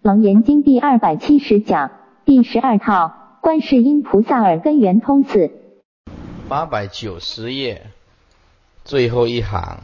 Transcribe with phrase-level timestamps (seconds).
[0.00, 1.90] 楞严经第二百七十讲
[2.24, 5.50] 第十二套观世音菩萨耳根圆通四
[6.48, 7.90] 八百九十页
[8.84, 9.82] 最后一行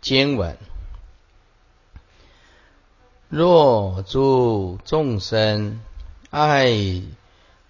[0.00, 0.56] 经文：
[3.28, 5.80] 若诸众生
[6.30, 7.02] 爱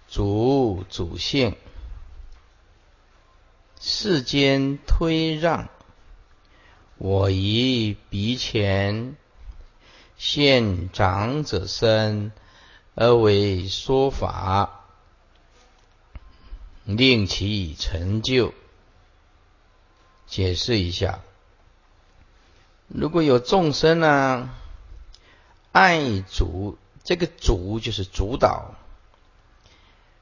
[0.07, 1.55] 主主性，
[3.79, 5.67] 世间推让，
[6.99, 9.15] 我以鼻前。
[10.17, 12.31] 现长者身
[12.95, 14.85] 而为说法，
[16.85, 18.53] 令其成就。
[20.27, 21.19] 解释一下，
[22.87, 24.49] 如果有众生呢，
[25.71, 28.73] 爱主，这个主就是主导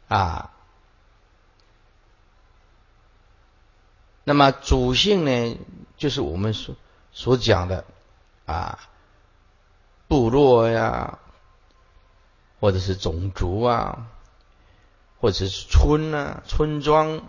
[0.09, 0.51] 啊。
[4.25, 5.57] 那么主性呢，
[5.97, 6.75] 就是我们所
[7.13, 7.85] 所讲的
[8.45, 8.89] 啊。
[10.13, 11.17] 部落呀，
[12.59, 14.11] 或者是种族啊，
[15.19, 17.23] 或者是村啊、村庄，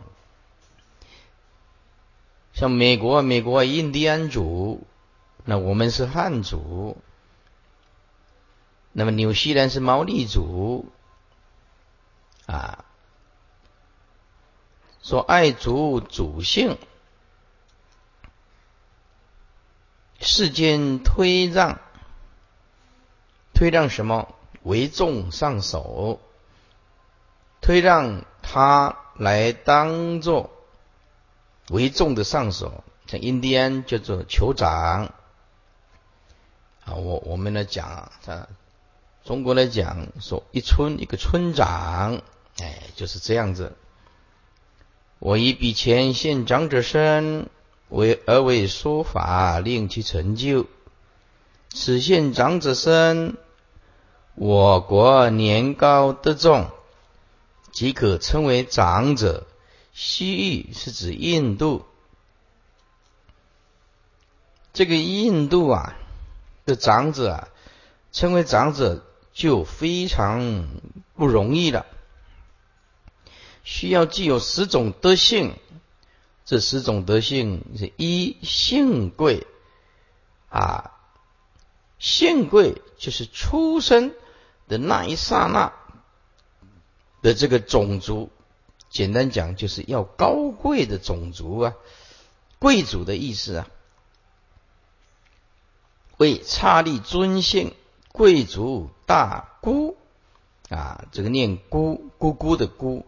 [2.53, 4.87] 像美国，美国印第安族，
[5.47, 6.99] 那我们是汉族，
[8.93, 10.93] 那么纽西兰是毛利族，
[12.45, 12.85] 啊，
[15.03, 16.77] 说爱族主性，
[20.21, 21.81] 世间推让。
[23.55, 26.21] 推让什么为众上首？
[27.61, 30.51] 推让他来当做
[31.71, 35.15] 为众的上首，像印第安叫做酋长
[36.85, 36.93] 啊。
[36.95, 38.49] 我我们来讲啊，
[39.25, 42.21] 中国来讲说一村一个村长，
[42.61, 43.75] 哎，就是这样子。
[45.19, 47.49] 我以比前现长者身
[47.89, 50.67] 为而为说法，令其成就。
[51.71, 53.39] 此现长者身。
[54.35, 56.71] 我国年高德重，
[57.73, 59.47] 即可称为长者。
[59.93, 61.85] 西域是指印度，
[64.73, 65.95] 这个印度啊
[66.65, 67.49] 的长者啊，
[68.11, 70.67] 称为长者就非常
[71.15, 71.87] 不容易了，
[73.63, 75.55] 需要具有十种德性。
[76.45, 79.47] 这十种德性是一性贵
[80.49, 80.91] 啊，
[82.01, 84.13] 性贵就是出身。
[84.67, 85.73] 的那一刹那
[87.23, 88.31] 的这个种族，
[88.91, 91.75] 简单讲就是要高贵的种族啊，
[92.59, 93.69] 贵族的意思啊，
[96.17, 97.75] 为刹利尊姓
[98.13, 99.97] 贵族大姑
[100.71, 103.05] 啊，这个念姑姑姑的姑，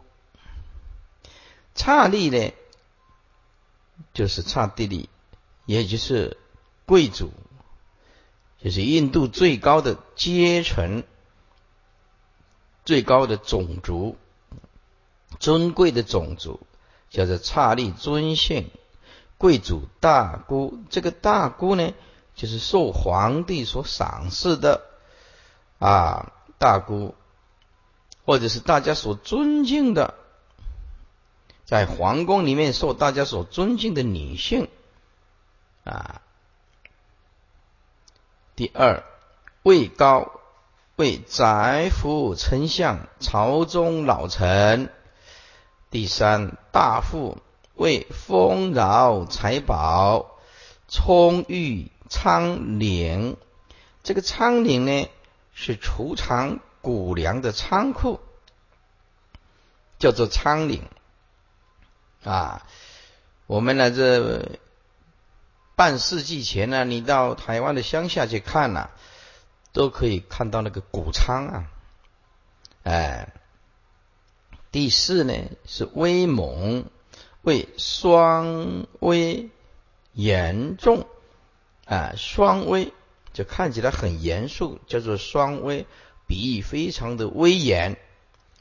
[1.74, 2.52] 刹利呢
[4.12, 5.08] 就是刹地利，
[5.64, 6.36] 也就是
[6.84, 7.32] 贵族，
[8.62, 11.04] 就是印度最高的阶层。
[12.86, 14.16] 最高的种族，
[15.40, 16.60] 尊贵的种族，
[17.10, 18.70] 叫做刹利尊姓
[19.36, 20.78] 贵族大姑。
[20.88, 21.92] 这个大姑呢，
[22.36, 24.84] 就是受皇帝所赏识的
[25.80, 27.16] 啊，大姑，
[28.24, 30.14] 或者是大家所尊敬的，
[31.64, 34.68] 在皇宫里面受大家所尊敬的女性
[35.82, 36.22] 啊。
[38.54, 39.02] 第二，
[39.64, 40.35] 位高。
[40.96, 44.88] 为宰辅丞相、朝中老臣；
[45.90, 47.36] 第三，大富
[47.74, 50.38] 为丰饶财宝、
[50.88, 53.36] 充裕仓廪。
[54.02, 55.10] 这个仓廪呢，
[55.52, 58.18] 是储藏谷粮的仓库，
[59.98, 60.80] 叫做仓廪。
[62.24, 62.66] 啊，
[63.46, 64.58] 我们呢，这
[65.74, 68.88] 半世纪前呢，你到台湾的乡下去看呐。
[69.76, 71.70] 都可以看到那个谷仓啊，
[72.82, 73.34] 哎，
[74.72, 75.34] 第四呢
[75.66, 76.86] 是威猛，
[77.42, 79.50] 为双威
[80.14, 81.06] 严重
[81.84, 82.94] 啊，双威
[83.34, 85.86] 就看起来很严肃，叫做双威，
[86.26, 87.98] 比喻非常的威严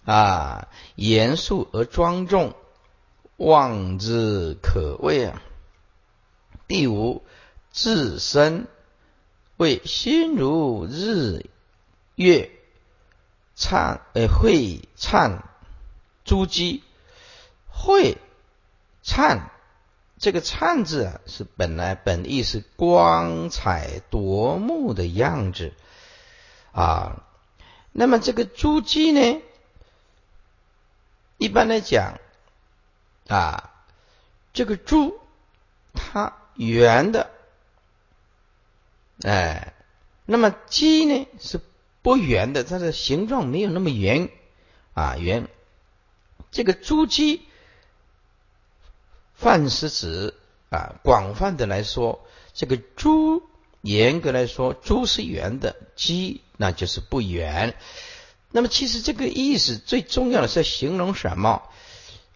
[0.04, 2.54] 啊，严肃而庄重，
[3.38, 5.42] 望之可畏啊。
[6.68, 7.24] 第五
[7.72, 8.68] 自身。
[9.57, 11.46] 为心如日
[12.16, 12.52] 月
[13.56, 15.44] 灿，呃，会灿
[16.25, 16.81] 珠玑，
[17.69, 18.18] 会
[19.02, 19.52] 灿
[20.19, 25.74] 这个灿字啊，是本来本意是光彩夺目的样子
[26.72, 27.24] 啊。
[27.94, 29.42] 那么这个珠玑呢，
[31.38, 32.19] 一般来讲
[33.28, 33.72] 啊，
[34.51, 35.19] 这个珠
[35.94, 37.31] 它圆的。
[39.23, 39.73] 哎，
[40.25, 41.62] 那么鸡呢是
[42.01, 44.29] 不圆的，它的形状没有那么圆
[44.94, 45.47] 啊圆。
[46.51, 47.41] 这个猪鸡，
[49.33, 50.33] 泛是指
[50.69, 53.44] 啊广泛的来说，这个猪
[53.81, 57.75] 严格来说，猪是圆的，鸡那就是不圆。
[58.51, 61.63] 那么其实这个意思最重要的是形容什么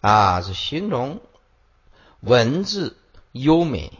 [0.00, 0.42] 啊？
[0.42, 1.20] 是形容
[2.20, 2.96] 文字
[3.32, 3.92] 优美。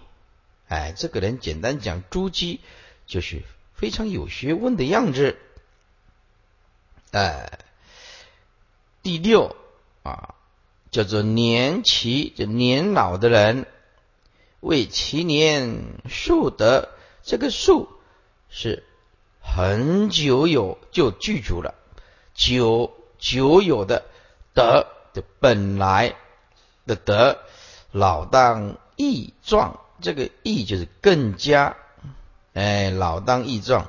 [0.70, 2.61] 哎，这个人简单讲，珠玑
[3.05, 3.43] 就是
[3.75, 5.37] 非常有学问的样子。
[7.11, 7.58] 哎，
[9.02, 9.56] 第六
[10.05, 10.37] 啊，
[10.93, 13.67] 叫做年期，就年老的人
[14.61, 16.90] 为其年数得，
[17.25, 17.88] 这个数
[18.49, 18.84] 是
[19.40, 21.75] 很久有就具足了。
[22.32, 24.05] 久久有的
[24.55, 26.14] 德的本来
[26.87, 27.38] 的德，
[27.90, 31.76] 老当益壮，这个益就是更加，
[32.55, 33.88] 哎，老当益壮。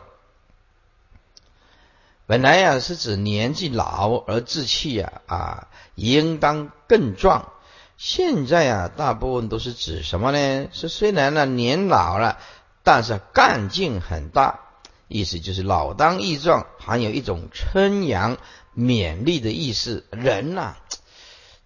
[2.28, 7.52] 本来呀是指年纪老而志气呀啊，应当更壮。
[7.98, 10.70] 现在啊，大部分都是指什么呢？
[10.72, 12.40] 是虽然呢年老了，
[12.84, 14.62] 但是干劲很大。
[15.08, 18.38] 意思就是老当益壮，含有一种称扬、
[18.74, 20.06] 勉励的意思。
[20.10, 20.78] 人呐，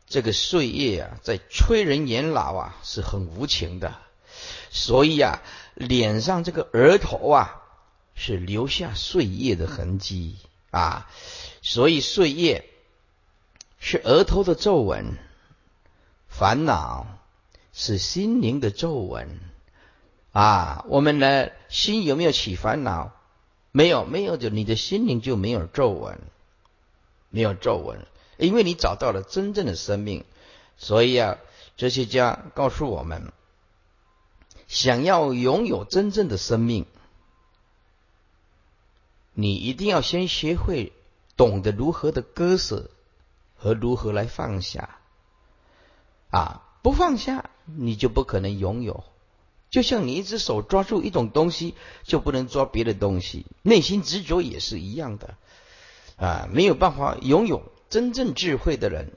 [0.08, 3.94] 这个岁月啊，在催人年老啊，是很无情的。
[4.76, 5.42] 所以啊，
[5.74, 7.62] 脸上这个额头啊，
[8.14, 10.36] 是留下岁月的痕迹
[10.70, 11.10] 啊。
[11.62, 12.66] 所以岁月
[13.80, 15.18] 是额头的皱纹，
[16.28, 17.08] 烦恼
[17.72, 19.40] 是心灵的皱纹
[20.34, 20.84] 啊。
[20.90, 23.14] 我们的心有没有起烦恼？
[23.72, 26.20] 没有，没有就你的心灵就没有皱纹，
[27.30, 28.06] 没有皱纹，
[28.38, 30.26] 因为你找到了真正的生命。
[30.76, 31.38] 所以啊，
[31.78, 33.32] 哲学家告诉我们，
[34.76, 36.86] 想要拥有真正的生命，
[39.34, 40.92] 你一定要先学会
[41.38, 42.90] 懂得如何的割舍
[43.56, 44.98] 和如何来放下。
[46.30, 49.06] 啊，不放下，你就不可能拥有。
[49.70, 51.74] 就像你一只手抓住一种东西，
[52.04, 53.46] 就不能抓别的东西。
[53.62, 55.36] 内心执着也是一样的
[56.18, 59.14] 啊，没有办法拥有真正智慧的人，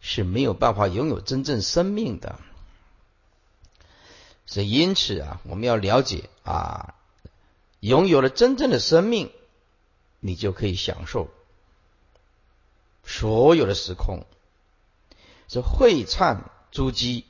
[0.00, 2.38] 是没有办法拥有真正生命的。
[4.46, 6.94] 所以，因此啊，我们要了解啊，
[7.80, 9.30] 拥有了真正的生命，
[10.20, 11.28] 你就可以享受
[13.04, 14.26] 所有的时空。
[15.48, 17.24] 是会唱珠玑，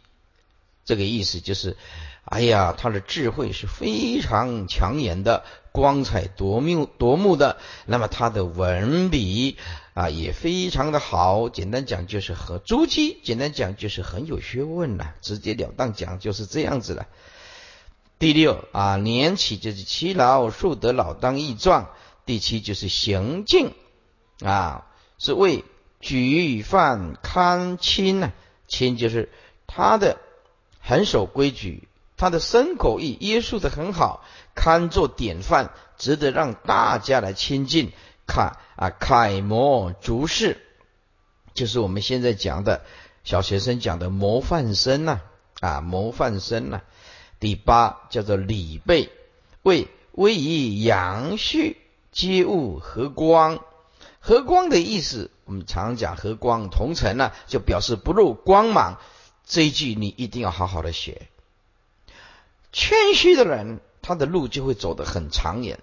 [0.84, 1.76] 这个意思就是。
[2.24, 7.58] 哎呀，他的智慧是非常抢眼的，光彩夺目夺目的。
[7.84, 9.58] 那么他的文笔
[9.92, 11.48] 啊也非常的好。
[11.48, 15.14] 简单讲就是和朱熹，简单讲就是很有学问了。
[15.20, 17.06] 直截了当讲就是这样子了。
[18.20, 21.90] 第六啊，年起就是其老，树得老当益壮。
[22.24, 23.72] 第七就是行径
[24.44, 24.86] 啊，
[25.18, 25.64] 是为
[26.00, 28.32] 举犯康亲呢。
[28.68, 29.28] 亲就是
[29.66, 30.18] 他的
[30.80, 31.88] 很守规矩。
[32.22, 34.24] 他的身口意约束的很好，
[34.54, 37.90] 堪作典范，值得让大家来亲近。
[38.28, 40.60] 看啊，楷模逐世，
[41.52, 42.84] 就是我们现在讲的
[43.24, 45.18] 小学生讲的模范生呐
[45.58, 46.82] 啊，模范生呐。
[47.40, 49.10] 第八叫做礼备，
[49.64, 51.76] 为威仪阳序，
[52.12, 53.58] 皆物和光。
[54.20, 59.00] 和光的意思，我们常讲和光同尘呢，就表示不露光芒。
[59.44, 61.26] 这一句你一定要好好的学。
[62.72, 65.78] 谦虚的人，他的路就会走得很长远。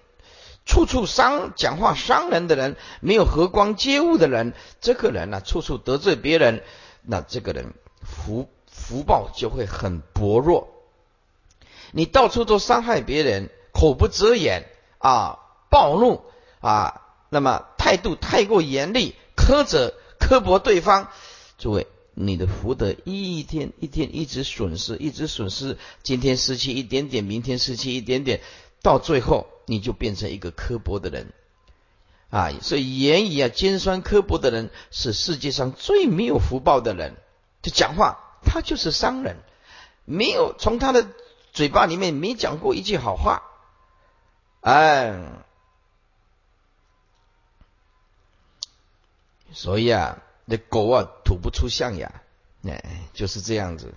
[0.66, 6.62] 处处伤讲话伤人的人，没有和光接物的人，这个人呢，处处得罪别人，
[7.02, 10.68] 那这个人福福报就会很薄弱。
[11.92, 14.68] 你到处都伤害别人，口不择言
[14.98, 15.38] 啊，
[15.70, 16.22] 暴怒
[16.60, 21.08] 啊，那么态度太过严厉，苛责刻薄对方，
[21.58, 21.86] 诸位。
[22.14, 25.78] 你的福德一天一天一直损失，一直损失。
[26.02, 28.40] 今天失去一点点，明天失去一点点，
[28.82, 31.32] 到最后你就变成一个刻薄的人
[32.28, 32.50] 啊！
[32.60, 37.16] 所以言语啊尖酸刻薄的人是世界上最没有福报的人。
[37.62, 39.36] 就讲话，他就是商人，
[40.04, 41.08] 没有从他的
[41.52, 43.42] 嘴巴里面没讲过一句好话。
[44.60, 45.44] 哎，
[49.52, 50.22] 所以啊。
[50.50, 52.22] 那狗啊，吐不出象牙，
[52.66, 52.82] 哎，
[53.14, 53.94] 就是这样子。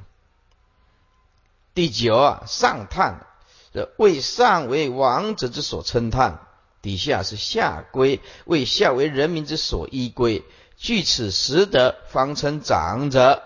[1.74, 3.26] 第九啊，上叹，
[3.74, 6.46] 这为上为王者之所称叹，
[6.84, 10.46] 底下是下归，为下为人民之所依归。
[10.78, 13.42] 据此识得，方称长者，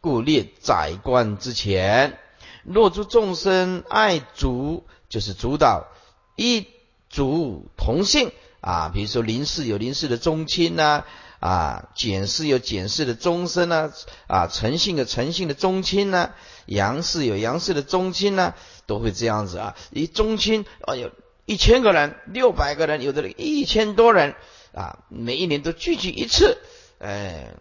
[0.00, 2.18] 故列宰官之前。
[2.64, 5.86] 若诸众生爱主，就是主导
[6.34, 6.66] 一
[7.08, 11.04] 主同性啊，比如说林氏有林氏的宗亲呐，
[11.40, 13.92] 啊简氏有简氏的宗身呐，
[14.26, 16.30] 啊，陈姓有陈姓的宗亲呐，
[16.66, 18.54] 杨氏有杨氏的宗亲呐，
[18.86, 19.76] 都会这样子啊。
[19.90, 21.10] 一宗亲啊，有
[21.46, 24.34] 一千个人、六百个人，有的人一千多人
[24.74, 26.58] 啊，每一年都聚集一次，
[26.98, 27.54] 哎，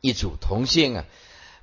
[0.00, 1.04] 一组同姓啊，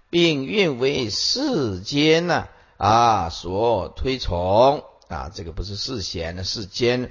[0.10, 4.84] 并愿为世间呐啊所推崇。
[5.10, 7.10] 啊，这个不是世贤的世间，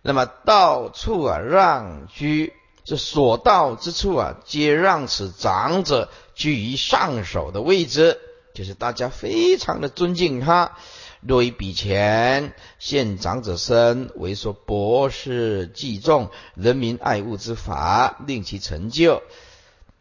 [0.00, 2.54] 那么到处啊让居，
[2.86, 8.20] 这所到之处啊，皆让此长者居于上首的位置，
[8.54, 10.78] 就是大家非常的尊敬他。
[11.20, 19.22] 若以比钱现长者身为说博士济众人民爱物之法，令其成就；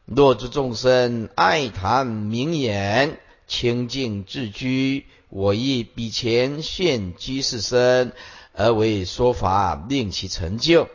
[0.06, 5.08] 若诸众生爱谈名言，清净自居。
[5.30, 8.14] 我亦比前现居士身，
[8.54, 10.88] 而为说法，令其成就。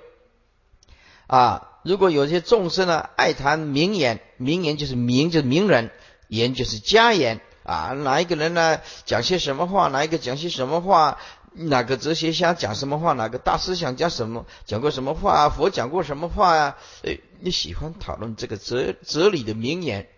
[1.27, 5.91] 啊，如果有些众生呢，爱谈名言，名言就是名，就是名人，
[6.29, 7.93] 言就是家言啊。
[7.93, 9.89] 哪一个人呢，讲些什么话？
[9.89, 11.19] 哪一个讲些什么话？
[11.53, 13.13] 哪个哲学家讲什么话？
[13.15, 15.49] 哪个大思想家什么讲过什么话？
[15.49, 16.77] 佛讲过什么话呀？
[17.03, 20.09] 诶，你喜欢讨论这个哲哲理的名言？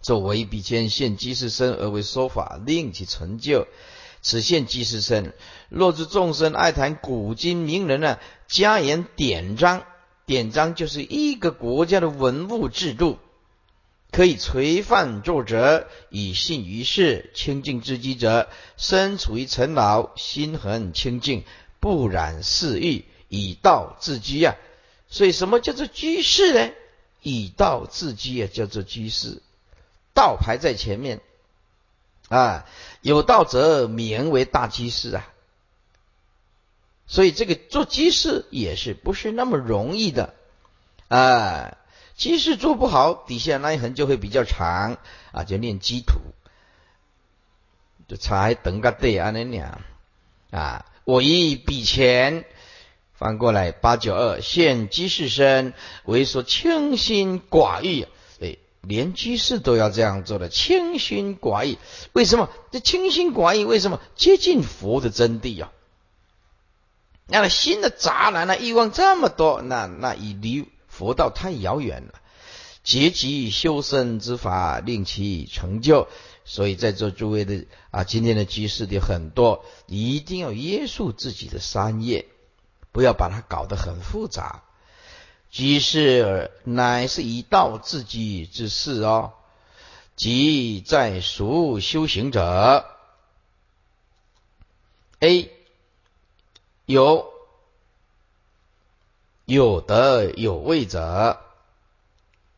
[0.00, 3.66] 作为比肩现即是身而为说法，令其成就。
[4.26, 5.34] 此现居士身，
[5.68, 8.18] 若知众生爱谈古今名人呢，
[8.48, 9.84] 加言典章，
[10.24, 13.20] 典章就是一个国家的文物制度，
[14.10, 21.44] 可以垂范作者，以信于世，清净之机者，身处于尘劳，心很清净，
[21.78, 24.56] 不染世欲，以道自居啊。
[25.06, 26.72] 所以什么叫做居士呢？
[27.22, 29.40] 以道自居啊，叫做居士。
[30.14, 31.20] 道排在前面
[32.28, 32.66] 啊，
[33.06, 35.28] 有道则名为大居士啊，
[37.06, 40.34] 所以这个做居士也是不是那么容易的
[41.06, 41.76] 啊。
[42.16, 44.98] 居士做不好，底下那一横就会比较长
[45.30, 46.14] 啊，就念基土，
[48.08, 49.82] 就才等个对啊那样
[50.50, 50.84] 啊。
[51.04, 52.44] 我一笔钱
[53.14, 55.74] 翻过来八九二现居士身，
[56.06, 58.08] 为说清心寡欲。
[58.86, 61.78] 连居士都要这样做的，清心寡欲。
[62.12, 62.48] 为什么？
[62.70, 65.72] 这清心寡欲为什么接近佛的真谛啊？
[67.26, 68.56] 那心的杂染呢？
[68.56, 72.14] 欲望这么多，那那已离佛道太遥远了。
[72.84, 76.06] 结集修身之法，令其成就。
[76.44, 82.26] 所以在座诸位的啊，今天的居士的很多，一定要约束自己的三业，
[82.92, 84.62] 不要把它搞得很复杂。
[85.50, 89.32] 即是乃是以道自己之事哦，
[90.16, 92.84] 即在俗修行者
[95.20, 95.50] ，A
[96.84, 97.32] 有
[99.44, 101.40] 有德有位者。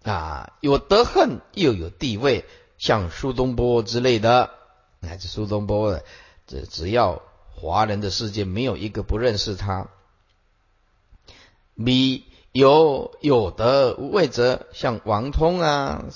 [0.05, 2.47] 啊，有德恨又有地位，
[2.79, 4.49] 像苏东坡之类的，
[5.01, 6.05] 乃至苏东坡的，
[6.47, 7.21] 这只要
[7.55, 9.89] 华人的世界没有一个不认识他。
[11.85, 16.07] B 有有德无位者，像王通啊、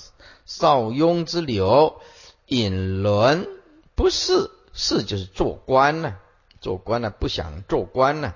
[0.45, 2.01] 邵雍之流，
[2.47, 3.47] 引轮
[3.95, 6.17] 不是是就是做官呢，
[6.59, 8.33] 做官呢不想做官呢，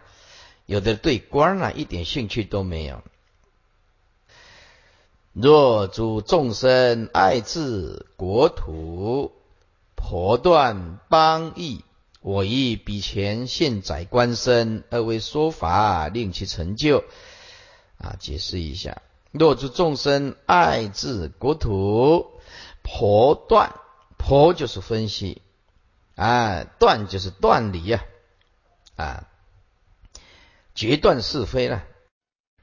[0.66, 3.01] 有的对官呢一点兴趣都没有。
[5.34, 9.32] 若诸众生爱治国土，
[9.96, 11.84] 婆断邦邑，
[12.22, 17.04] 我亦比前现宰官身，而为说法，令其成就。
[17.98, 19.01] 啊，解释一下，
[19.32, 22.32] 若诸众生爱治国土，
[22.84, 23.74] 婆断，
[24.18, 25.42] 婆就是分析，
[26.16, 28.06] 啊，断就是断离呀，
[28.96, 29.27] 啊，
[30.75, 31.84] 决断是非了，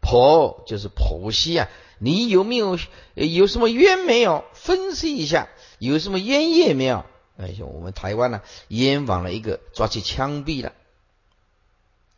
[0.00, 2.78] 婆就是剖析啊，你有没有
[3.14, 4.44] 有什么冤没有？
[4.52, 5.48] 分析一下，
[5.78, 7.04] 有什么冤业没有？
[7.36, 10.72] 哎，像我们台湾呢，冤枉了一个，抓去枪毙了，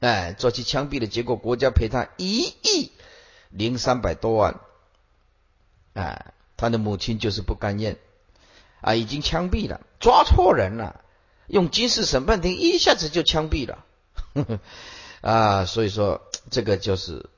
[0.00, 2.92] 哎，抓去枪毙了结果，国家赔他一亿。
[3.56, 4.60] 零三百多万，
[5.94, 7.96] 啊，他的母亲就是不甘愿，
[8.82, 11.00] 啊，已经枪毙了，抓错人了，
[11.46, 13.84] 用军事审判庭一下子就枪毙了，
[14.34, 14.60] 呵 呵
[15.22, 16.20] 啊，所以说
[16.50, 17.30] 这个就是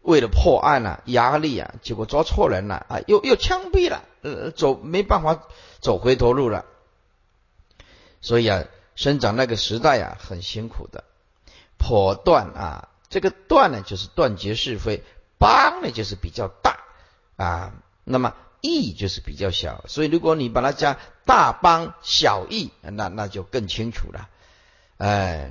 [0.00, 5.46] 为了破案啊，压力啊，结果抓错人了，啊，又又枪毙了，呃，走没办法
[5.80, 6.64] 走回头路了，
[8.22, 8.64] 所以啊，
[8.94, 11.04] 生长那个时代啊，很辛苦的，
[11.76, 15.04] 破断啊，这个断呢，就是断绝是非。
[15.38, 16.78] 邦呢就是比较大
[17.36, 17.72] 啊，
[18.04, 24.28] 那么义就是比较小，所以如果你把它加大邦小义，那那就更清楚了。
[24.98, 25.50] 哎，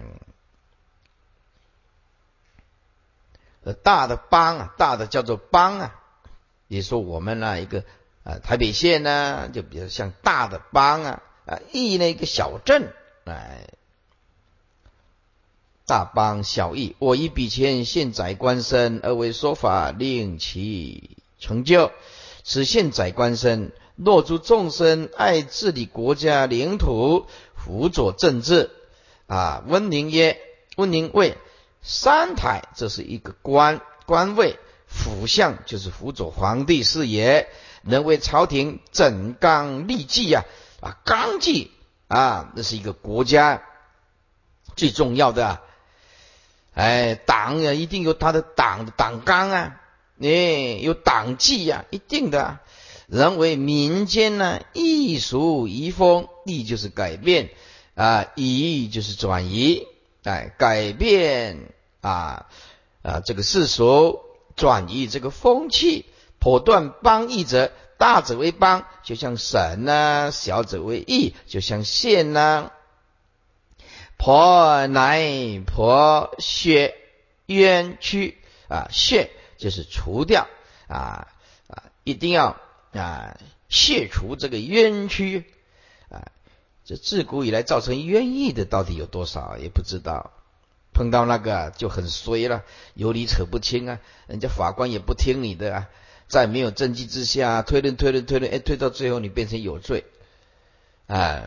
[3.63, 5.95] 呃大的邦啊，大的叫做邦啊。
[6.67, 7.83] 也说我们那一个
[8.23, 12.93] 啊台北县呢，就比较像大的邦啊啊，义那一个小镇
[13.25, 13.67] 哎。
[15.87, 21.91] 大邦小义，我以比前现宰官身而为说法，令其成就。
[22.43, 28.71] 此现宰官身，若诸众生爱治理国家领土，辅佐政治
[29.27, 29.63] 啊。
[29.67, 30.39] 温宁曰：
[30.75, 31.37] 温宁谓
[31.83, 37.47] 三台，这是一个官官位；辅相就是辅佐皇帝事业，
[37.83, 40.45] 能为朝廷整纲立纪呀
[40.81, 41.69] 啊，纲纪
[42.07, 43.61] 啊，那是一个国家
[44.75, 45.61] 最重要的。
[46.75, 49.81] 哎，党呀，一定有他的党的党纲啊，
[50.21, 52.59] 哎，有党纪呀，一定的。
[53.07, 57.51] 人为民间呢，易俗移风，易就是改变
[57.93, 59.87] 啊，移就是转移，
[60.23, 62.47] 哎，改变啊
[63.03, 64.19] 啊，这个世俗
[64.57, 66.05] 转移这个风气，
[66.39, 72.71] 破断邦义者，大者为邦，就像省呐；小者为义，就像县呐。
[74.25, 76.95] 婆乃婆血
[77.45, 80.47] 冤屈啊，血就是除掉
[80.87, 81.27] 啊
[81.67, 82.57] 啊，一定要
[82.91, 83.37] 啊
[83.69, 85.43] 卸除这个冤屈
[86.09, 86.31] 啊。
[86.85, 90.31] 这自古以来造成冤狱的到底有多少也不知道，
[90.91, 92.63] 碰到那个就很衰了，
[92.95, 95.89] 有理扯不清啊，人家法官也不听你的啊，
[96.27, 100.03] 在没有证据之下推论推论推论，哎，推到最后你变成有罪
[101.05, 101.43] 啊？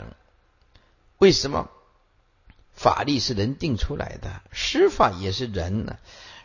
[1.19, 1.69] 为什么？
[2.79, 5.97] 法律是人定出来的，司法也是人呢。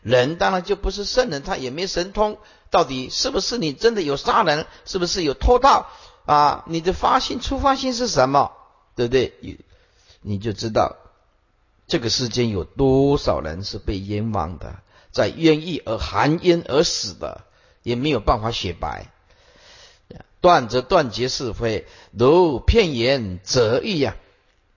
[0.01, 2.39] 人当然就不是圣人，他也没神通。
[2.71, 4.65] 到底是不是你真的有杀人？
[4.83, 5.91] 是不是有偷盗
[6.25, 6.65] 啊？
[6.67, 8.51] 你的发心、出发心是什么？
[8.95, 9.35] 对不对？
[9.41, 9.59] 你
[10.21, 10.95] 你就知道
[11.87, 14.77] 这个世间有多少人是被冤枉的，
[15.11, 17.43] 在冤狱而含冤而死的，
[17.83, 19.05] 也没有办法雪白。
[20.41, 24.15] 断则断绝是非，如片言则义呀，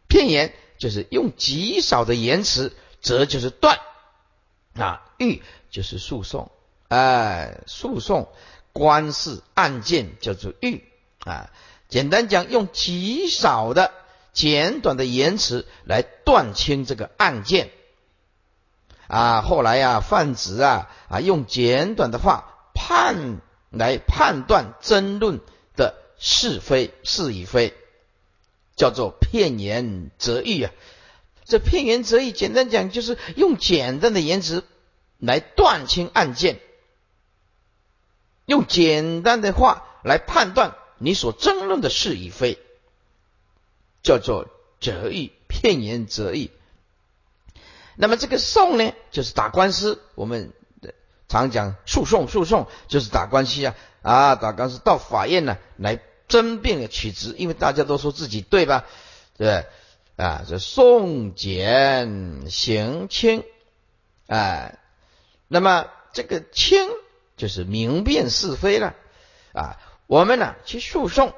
[0.07, 0.53] 片言。
[0.79, 3.79] 就是用极少的言辞，则就是断
[4.75, 6.51] 啊；欲就是诉讼，
[6.89, 8.29] 哎，诉讼
[8.73, 10.85] 官司案件叫做欲
[11.21, 11.51] 啊。
[11.89, 13.93] 简单讲，用极少的
[14.33, 17.71] 简短的言辞来断清这个案件
[19.07, 19.41] 啊。
[19.43, 25.41] 后来呀，泛指啊啊，用简短的话判来判断争论
[25.77, 27.75] 的是非是与非。
[28.77, 30.73] 叫做片言则义啊，
[31.47, 34.65] 这片言则义，简单讲就是用简单的言辞
[35.19, 36.61] 来断清案件，
[38.45, 42.59] 用简单的话来判断你所争论的是与非，
[44.03, 44.47] 叫做
[44.79, 46.51] 则义，片言则义。
[47.95, 50.53] 那么这个讼呢，就是打官司，我们
[51.29, 55.99] 常讲诉讼，诉讼就是打官司啊啊，打官司到法院呢来。
[56.29, 58.85] 争辩取直，因为大家都说自己对吧？
[59.37, 59.67] 对
[60.17, 63.45] 啊，这宋简行清，
[64.27, 64.79] 哎，
[65.47, 66.89] 那么这个清
[67.37, 68.95] 就是明辨是非了
[69.53, 69.79] 啊。
[70.07, 71.35] 我们呢去诉讼，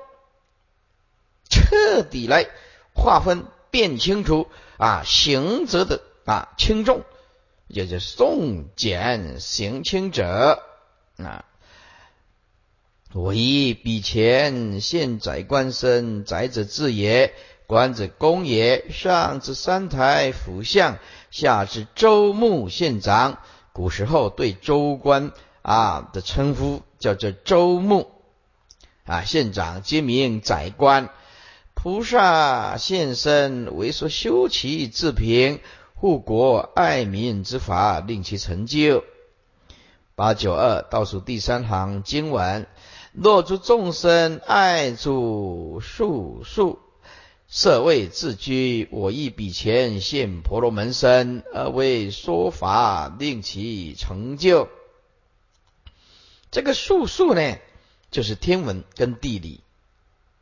[1.50, 2.46] 彻底来
[2.94, 7.02] 划分辨清楚啊刑责的啊轻重，
[7.66, 10.62] 也就是送简行清者
[11.16, 11.44] 啊。
[13.14, 17.32] 我以比前现宰官身，宰者治也，
[17.66, 18.90] 官者公也。
[18.90, 20.98] 上至三台府相，
[21.30, 23.38] 下至州牧县长。
[23.72, 28.10] 古时候对州官啊的称呼叫做州牧
[29.06, 31.08] 啊，县长皆名宰官。
[31.72, 35.60] 菩萨现身，为所修齐治平
[35.94, 39.02] 护国爱民之法，令其成就。
[40.14, 42.66] 八九二倒数第三行经文。
[43.12, 46.78] 若诸众生爱主术数，
[47.48, 54.68] 设位自居，我亦比前现婆罗门身，而为说法，令其成就。
[56.50, 57.56] 这个术数呢，
[58.10, 59.60] 就是天文跟地理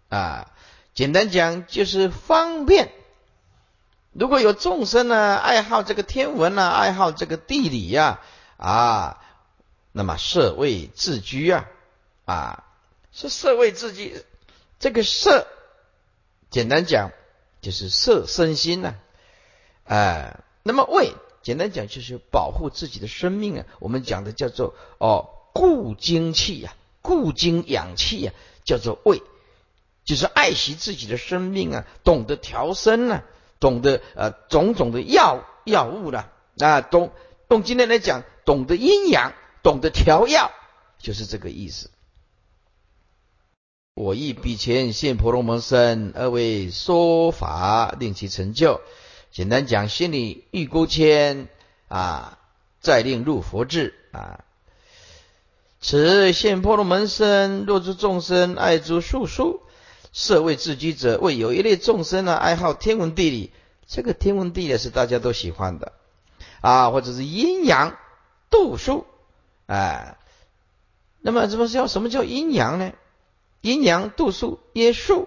[0.09, 0.51] 啊。
[0.95, 2.91] 简单讲，就是方便。
[4.13, 8.21] 如果有众生呢，爱好这个天文啊，爱好这个地理呀，
[8.57, 9.19] 啊，
[9.93, 11.67] 那么设位自居啊，
[12.27, 12.65] 啊。
[13.13, 14.23] 是色为自己，
[14.79, 15.47] 这个色，
[16.51, 17.13] 简单讲
[17.63, 18.97] 就是色身心呐，
[19.85, 23.65] 哎，那么胃，简单讲就是保护自己的生命啊。
[23.79, 28.33] 我们讲的叫做哦固精气呀，固精养气呀，
[28.67, 29.23] 叫做胃，
[30.05, 33.23] 就是爱惜自己的生命啊，懂得调身呐，
[33.59, 36.83] 懂得呃种种的药药物啦啊。
[36.83, 37.13] 懂
[37.49, 40.51] 用今天来讲，懂得阴阳，懂得调药，
[40.99, 41.89] 就是这个意思。
[43.97, 48.83] 我亦比前现婆罗门身，二位说法令其成就。
[49.33, 51.49] 简单讲，心里欲勾牵
[51.89, 52.39] 啊，
[52.83, 54.45] 再令入佛智啊。
[55.81, 59.63] 此现婆罗门身，若诸众生爱诸术数，
[60.13, 63.51] 设为自居者，为有一类众生呢，爱好天文地理。
[63.87, 65.93] 这个天文地理是大家都喜欢的
[66.61, 67.97] 啊，或者是阴阳
[68.51, 69.07] 度数
[69.65, 70.19] 哎。
[71.23, 72.93] 那么什么叫什么叫阴阳呢？
[73.67, 75.27] 阴阳度数耶数，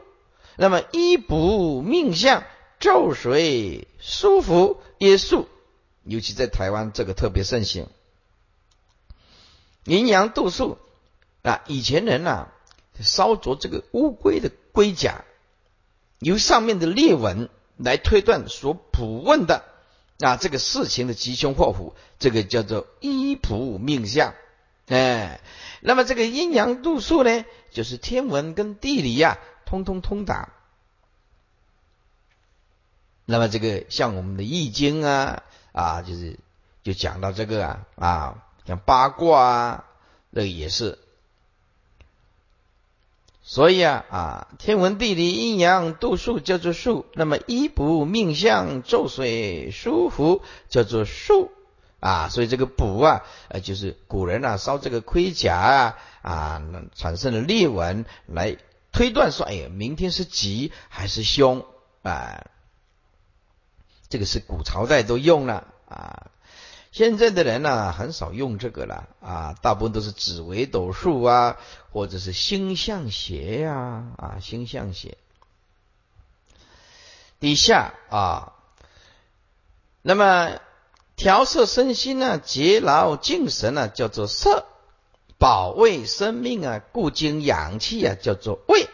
[0.56, 2.46] 那么医补命相
[2.80, 5.50] 咒水舒服耶数，
[6.06, 7.88] 尤其在台湾这个特别盛行。
[9.84, 10.78] 阴阳度数
[11.42, 12.48] 啊，以前人呐
[13.02, 15.26] 烧着这个乌龟的龟甲，
[16.20, 19.66] 由上面的裂纹来推断所卜问的
[20.22, 24.34] 啊这个事情的吉凶祸福，这个叫做医卜命相。
[24.90, 25.40] 哎，
[25.82, 30.50] 那么这个阴阳度数呢，就是天文跟地理呀，通通通达。
[33.26, 36.40] 那么这个像我们的易经啊，啊，就是
[36.82, 39.86] 就讲到这个啊，啊，像八卦啊，
[40.32, 40.98] 那个也是。
[43.44, 51.52] 所以啊，啊，天文地理阴阳度数叫做数，那么衣不命相咒水舒服叫做数。
[52.00, 56.62] 啊，所以这个补啊，呃，就是古人啊烧这个盔甲啊，啊，
[56.96, 58.56] 产生的裂纹来
[58.94, 61.66] 推断说，哎呀，明天是吉还是凶
[62.04, 62.46] 啊？
[64.08, 66.32] 这个是古朝代都用了啊，
[66.94, 71.58] 现在的人呢很少用这个了啊，大部分都是紫微斗数啊，
[71.92, 75.18] 或者是星象学呀，啊，星象学。
[77.42, 78.54] 底下啊，
[80.02, 80.62] 那么。
[81.20, 84.64] 调摄身心啊，节劳精神啊，叫做摄；
[85.38, 88.88] 保卫生命啊，固精养气啊，叫做卫。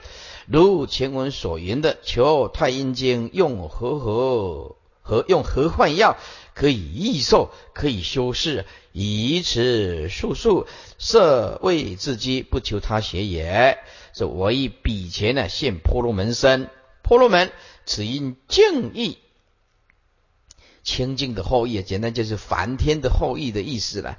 [0.48, 6.18] 如前文所言的，求太阴经用何何何用何换药，
[6.56, 10.66] 可以益寿，可以修饰，以此术数，
[10.98, 13.78] 摄卫自己，不求他邪也。
[14.16, 16.72] 说我以彼前呢，现婆罗门身，
[17.04, 17.52] 婆罗门，
[17.86, 19.20] 此因敬意。
[20.86, 24.18] 清净的后裔，简单就是梵天的后裔的意思了。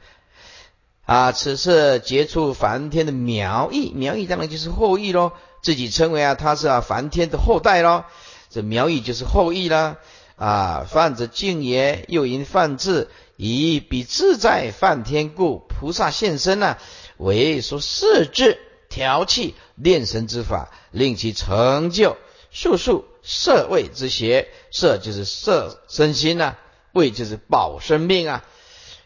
[1.07, 5.33] 啊，此次接触梵天的苗裔，苗裔当然就是后裔喽。
[5.63, 8.05] 自己称为啊，他是啊梵天的后代喽。
[8.51, 9.97] 这苗裔就是后裔啦。
[10.35, 16.77] 啊，犯者敬也，又因犯智，以彼自在梵天故，菩萨现身呢，
[17.17, 22.17] 为说世智调气炼神之法，令其成就
[22.51, 23.05] 术数。
[23.27, 26.55] 摄位之邪，摄就是摄身心呐，
[26.93, 28.45] 位就是保生命啊，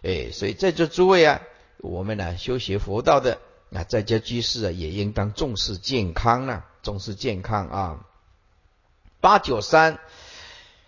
[0.02, 1.40] 哎，所以在座诸位啊，
[1.78, 3.38] 我们呢修学佛道的
[3.72, 8.00] 啊，在家居士啊，也应当重视健康啊，重视健康啊。
[9.22, 9.98] 八九三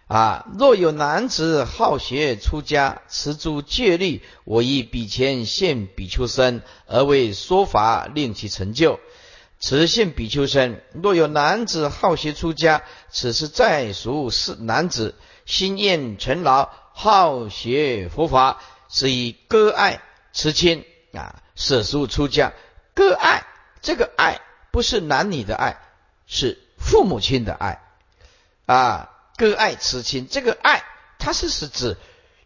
[0.08, 9.00] 啊，若有男子好学出家，持诸戒律，我以比前现比丘身，而为说法，令其成就。
[9.64, 15.14] 此性比丘身，若有男子好学出家，此是在俗是男子
[15.46, 22.52] 心愿成劳，好学佛法，是以割爱持亲啊，舍俗出家。
[22.92, 23.46] 割爱，
[23.80, 24.40] 这个爱
[24.72, 25.80] 不是男女的爱，
[26.26, 27.80] 是父母亲的爱
[28.66, 29.10] 啊。
[29.36, 30.82] 割爱持亲，这个爱，
[31.20, 31.96] 它是是指，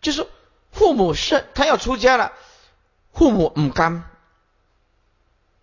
[0.03, 0.27] 就是
[0.71, 2.33] 父母是他要出家了，
[3.15, 4.05] 父母唔甘，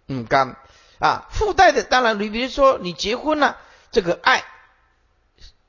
[0.07, 0.57] 唔甘。
[1.03, 3.57] 啊，附带的当然，你比如说你结婚了，
[3.91, 4.45] 这个爱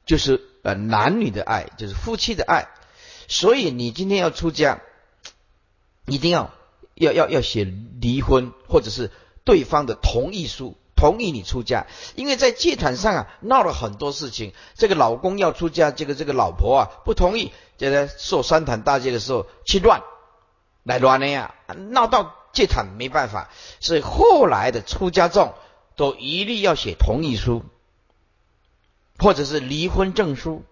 [0.07, 2.69] 就是呃男女的爱，就是夫妻的爱。
[3.27, 4.81] 所以你今天要出家，
[6.07, 6.53] 一定要
[6.95, 7.65] 要要要写
[8.01, 9.11] 离婚，或者是
[9.43, 11.89] 对方的同意书，同意你出家。
[12.15, 20.01] 因为在戒坛上啊闹了很多事情，这个老公要出家，这个这个老婆啊不同意，就在受三坛大戒的时候去乱
[20.85, 21.57] 来乱的呀，
[21.91, 22.37] 闹到。
[22.55, 25.53] 戒坛没办法，所以后来的出家众
[25.97, 27.65] 都一律要写同意书，
[29.19, 30.63] 或者是离婚证书。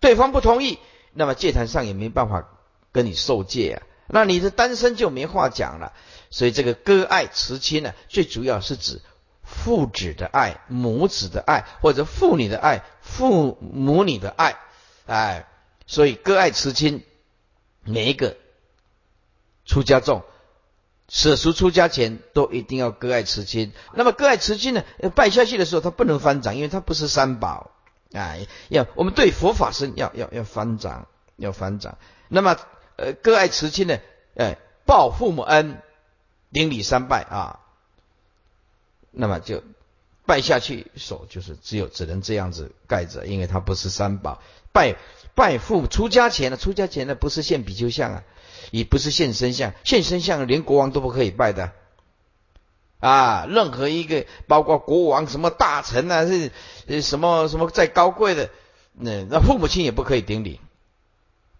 [0.00, 0.78] 对方不同意，
[1.12, 2.48] 那么戒坛上也没办法
[2.92, 3.82] 跟你受戒啊。
[4.06, 5.92] 那你的单身就没话讲了。
[6.30, 9.00] 所以这个割爱慈亲呢，最主要是指
[9.42, 14.56] 父子的爱、母子的爱，或者父女的爱、父母女的爱。
[15.06, 15.46] 哎，
[15.86, 17.04] 所以割爱慈亲，
[17.84, 18.36] 每一个。
[19.72, 20.22] 出家众，
[21.08, 23.72] 舍俗出家前都一定要割爱慈亲。
[23.94, 24.84] 那么割爱慈亲呢？
[25.14, 27.70] 拜下去的时候，他不能翻掌，因为他不是三宝
[28.12, 28.36] 啊。
[28.68, 31.96] 要我们对佛法僧要要要翻掌，要翻掌。
[32.28, 32.58] 那么
[32.96, 33.98] 呃，割爱慈亲呢，
[34.36, 35.80] 哎，报父母恩，
[36.52, 37.60] 顶礼三拜啊，
[39.10, 39.62] 那么就
[40.26, 44.42] 拜下去，手就是只有只能这样子盖着，因为它不是三宝。
[44.74, 44.96] 拜
[45.34, 48.24] 拜父出家前呢，出家前呢不是献比丘像啊，
[48.72, 51.70] 也不是现身像，现身像连国王都不可以拜的。
[52.98, 56.50] 啊，任何一个包括国王什么大臣啊，是
[57.02, 58.50] 什么什么再高贵的，
[58.94, 60.58] 那那父母亲也不可以顶礼，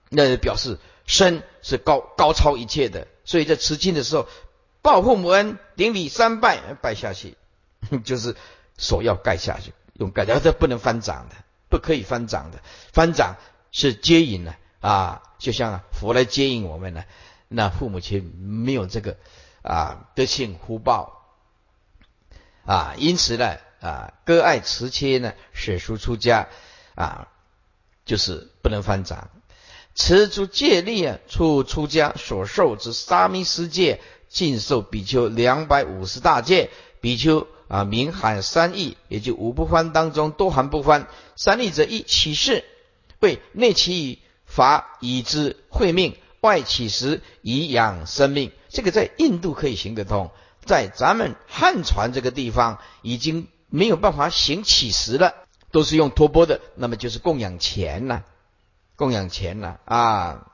[0.09, 4.27] 那表示身是高高超一切的，所以在持经的时候
[4.81, 7.37] 报父母恩，顶礼三拜拜下去，
[8.05, 8.35] 就是
[8.79, 11.37] 手要盖下去，用盖的，这不能翻掌的。
[11.69, 12.61] 不可以翻掌的，
[12.93, 13.37] 翻掌
[13.71, 17.05] 是接引呢，啊就像佛来接引我们呢，
[17.49, 19.17] 那父母亲没有这个
[19.63, 21.25] 啊德性福报
[22.67, 26.49] 啊，因此呢啊割爱持切呢，舍书出家
[26.95, 27.29] 啊，
[28.05, 29.31] 就是不能翻掌，
[29.95, 36.69] 持诸戒律啊，出出家所受之沙弥世戒，尽受比丘两百五十大戒，
[37.01, 37.47] 比丘。
[37.69, 41.09] 啊，名含三义，也就五不翻当中多含不翻。
[41.37, 42.67] 三义者一起示，
[43.21, 44.19] 为内起以
[44.55, 48.53] 法以知会命，外起时以养生命。
[48.69, 50.31] 这个在印度可以行得通，
[50.65, 55.35] 在咱们汉传这个地方已经没有办法行起时了，
[55.71, 58.25] 都是用托钵的，那么就是供养钱了，
[58.97, 60.47] 供养钱了啊。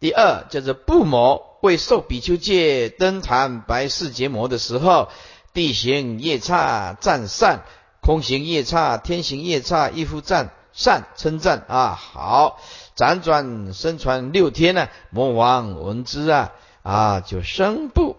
[0.00, 5.08] 第二叫做布摩，为受比丘戒登坛白事结魔的时候。
[5.52, 7.64] 地行夜叉赞善，
[8.00, 12.60] 空行夜叉，天行夜叉，一夫赞善称赞啊，好，
[12.96, 16.52] 辗转身传六天呢，魔王闻之啊
[16.82, 18.16] 啊就生怖，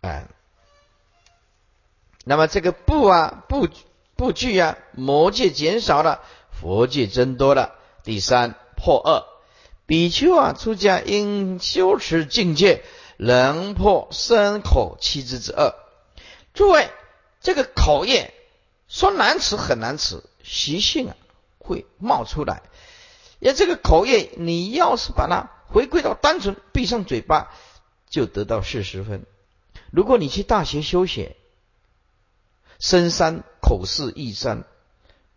[0.00, 0.28] 哎，
[2.24, 3.68] 那么这个怖啊不
[4.16, 7.74] 不惧啊，魔界减少了，佛界增多了。
[8.02, 9.24] 第三破二，
[9.86, 12.82] 比丘啊出家应修持境界，
[13.18, 15.74] 能破身口七之之恶。
[16.54, 16.90] 诸位，
[17.40, 18.32] 这个口业
[18.88, 21.16] 说难吃很难吃，习性啊
[21.70, 22.62] 会冒出来。
[23.38, 27.50] 也这个口业，你要是把它回归到单纯，闭上嘴巴
[28.08, 29.24] 就得到四十分。
[29.90, 31.36] 如果你去大学修学，
[32.78, 34.64] 深山口是异山，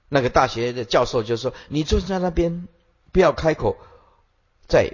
[0.09, 2.67] 那个大学的教授就说：“你坐在那边，
[3.11, 3.77] 不要开口。
[4.67, 4.91] 再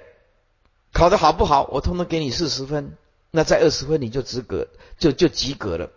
[0.94, 2.98] 考的好不好，我通通给你四十分。
[3.32, 5.90] 那再二十分你就及格，就就及格了。”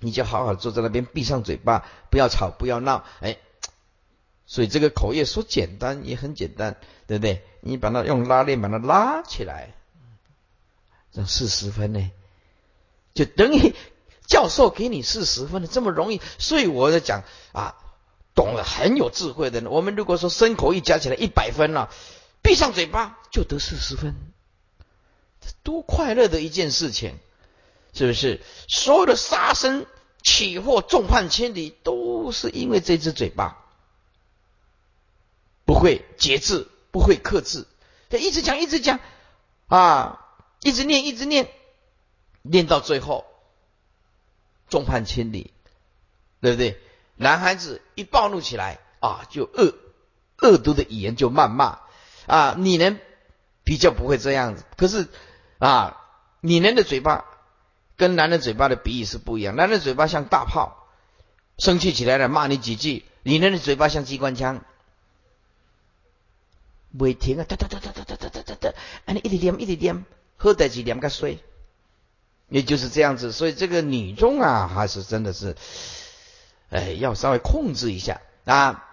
[0.00, 3.04] 你就好好坐在那边，闭上嘴巴，不要吵，不要闹。
[3.20, 3.38] 哎，
[4.46, 6.76] 所以这个口业说简单也很简单，
[7.06, 7.42] 对不对？
[7.60, 9.74] 你把它用拉链把它拉起来，
[11.12, 12.10] 这四十分呢，
[13.14, 13.74] 就等于
[14.26, 16.20] 教授给你四十分的这么容易。
[16.38, 17.76] 所以我在讲啊，
[18.34, 19.70] 懂了很有智慧的人。
[19.70, 21.90] 我们如果说身口一加起来一百分了，
[22.42, 24.14] 闭上嘴巴就得四十分，
[25.62, 27.18] 多快乐的一件事情，
[27.92, 28.40] 是不是？
[28.68, 29.86] 所有的杀生。
[30.26, 33.63] 起祸众叛亲离，都是因为这只嘴巴
[35.64, 37.66] 不会节制，不会克制，
[38.10, 39.00] 他一直讲，一直讲
[39.68, 40.26] 啊，
[40.60, 41.48] 一直念，一直念，
[42.42, 43.24] 念到最后
[44.68, 45.52] 众叛亲离，
[46.40, 46.80] 对不对？
[47.16, 49.74] 男孩子一暴怒起来啊，就恶
[50.40, 51.80] 恶毒的语言就谩骂
[52.26, 53.00] 啊，女人
[53.64, 55.08] 比较不会这样子，可是
[55.58, 56.00] 啊，
[56.40, 57.24] 女人的嘴巴。
[57.96, 60.88] 跟男人嘴巴的比喻是不一样，男人嘴巴像大炮，
[61.58, 64.64] 生气起来了骂你几句；女人的嘴巴像机关枪，
[66.96, 68.68] 不会停啊，哒哒哒哒哒哒哒哒哒，
[69.06, 70.04] 啊你一直念一直念，
[70.36, 71.38] 喝得几念个水，
[72.48, 73.32] 也就是这样子。
[73.32, 75.56] 所以这个女中啊，还是真的是，
[76.70, 78.84] 哎，要稍微控制一下啊。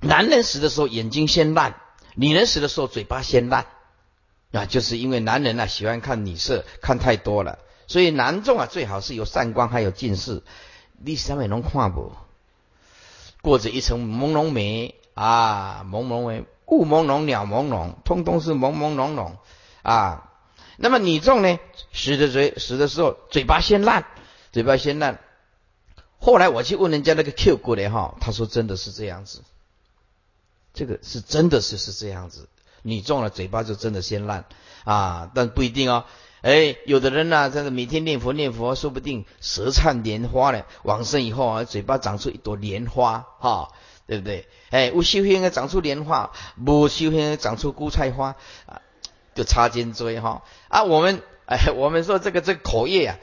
[0.00, 1.76] 男人死的时候眼睛先烂，
[2.14, 3.66] 女人死的时候嘴巴先烂
[4.52, 7.58] 啊，就是因为男人啊喜欢看女色，看太多了。
[7.86, 10.42] 所以男众啊，最好是有散光，还有近视。
[11.04, 12.12] 你上面能看不？
[13.42, 19.32] 过着一层朦胧美啊，朦胧美，雾朦胧，鸟朦胧，通通是朦朦胧胧
[19.82, 20.30] 啊。
[20.78, 21.58] 那么你种呢，
[21.92, 24.06] 死的嘴死的时候，嘴巴先烂，
[24.52, 25.20] 嘴巴先烂。
[26.18, 29.42] 后来我去问人家那个 Q 过来哈，他说真的是这样子，
[30.72, 32.48] 这个是真的是是这样子。
[32.80, 34.46] 女众了，嘴巴就真的先烂
[34.84, 36.04] 啊，但不一定哦。
[36.40, 43.72] 哎，有的人呢，这个每天念佛念佛，说不定舌灿莲花呢，往生以后啊，嘴巴长出一朵莲花，哈，
[44.06, 44.48] 对不对？
[44.70, 48.36] 哎，有修行长出莲花，无修行长出菇菜花，
[48.66, 48.82] 啊，
[49.34, 50.42] 就插肩椎哈。
[50.68, 53.18] 啊，我们哎，我们说这个这个口业啊，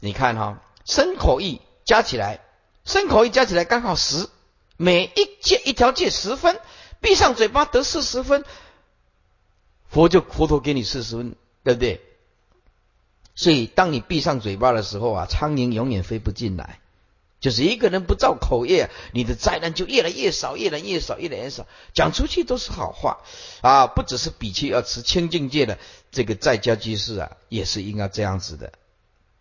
[0.00, 2.40] 你看哈，身口意加起来，
[2.84, 4.28] 身口意加起来刚好十，
[4.76, 6.58] 每一戒一条戒十分，
[7.00, 8.44] 闭上嘴巴得四十分。
[9.88, 12.00] 佛就佛陀给你四十分，对不对？
[13.34, 16.80] 所以当你闭上嘴巴的时候啊，苍蝇永远飞不进来。
[17.42, 21.66] 就是一个人不造口业，你的灾难就越来越少，越来越少，越来越少。
[21.92, 23.18] 讲出去都是好话
[23.62, 25.76] 啊，不只是比丘要持清净戒的
[26.12, 28.72] 这个在家居士啊，也是应该这样子的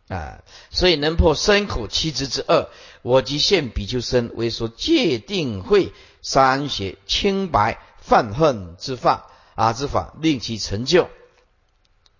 [0.07, 0.41] 啊。
[0.71, 2.69] 所以能破身口七执之二，
[3.03, 11.07] 我即现比丘身为说戒定慧三学清白犯恨之法啊之法，令其成就。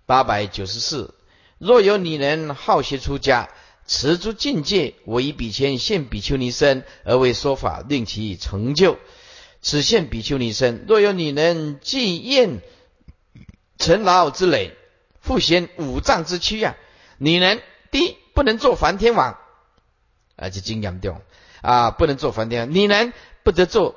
[0.05, 1.15] 八百九十四，
[1.57, 3.49] 若有女人好学出家。
[3.87, 8.97] 持诸境界，我以比丘现比丘尼身而为说法，令其成就。
[9.61, 12.61] 此现比丘尼身，若有女人既厌
[13.77, 14.75] 尘劳之累，
[15.19, 16.75] 复显五脏之躯啊！
[17.17, 19.37] 女人第一不能做梵天王，
[20.35, 21.21] 啊，这经严重
[21.61, 22.73] 啊，不能做梵天。
[22.73, 23.13] 女人
[23.43, 23.95] 不得做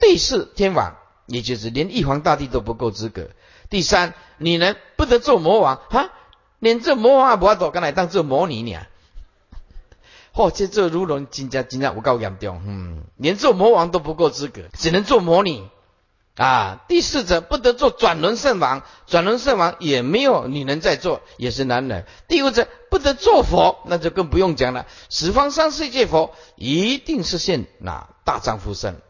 [0.00, 3.30] 第四天王，也就是连玉皇大帝都不够资格。
[3.70, 6.10] 第三，女人不得做魔王哈，
[6.58, 8.80] 连这魔王也不要做，刚来当做魔女呢。
[10.36, 15.62] 哦，这这如龙金家金家我告严重，嗯，连做魔王都不够资格，只能做魔女
[16.36, 16.84] 啊。
[16.88, 22.04] 第四者不得做转轮圣王，转轮圣王也没有女人在做，也是男人。
[22.28, 24.86] 第五者不得做佛，那就更不用讲了。
[25.08, 29.00] 十方三世界佛一定是现那大丈夫身。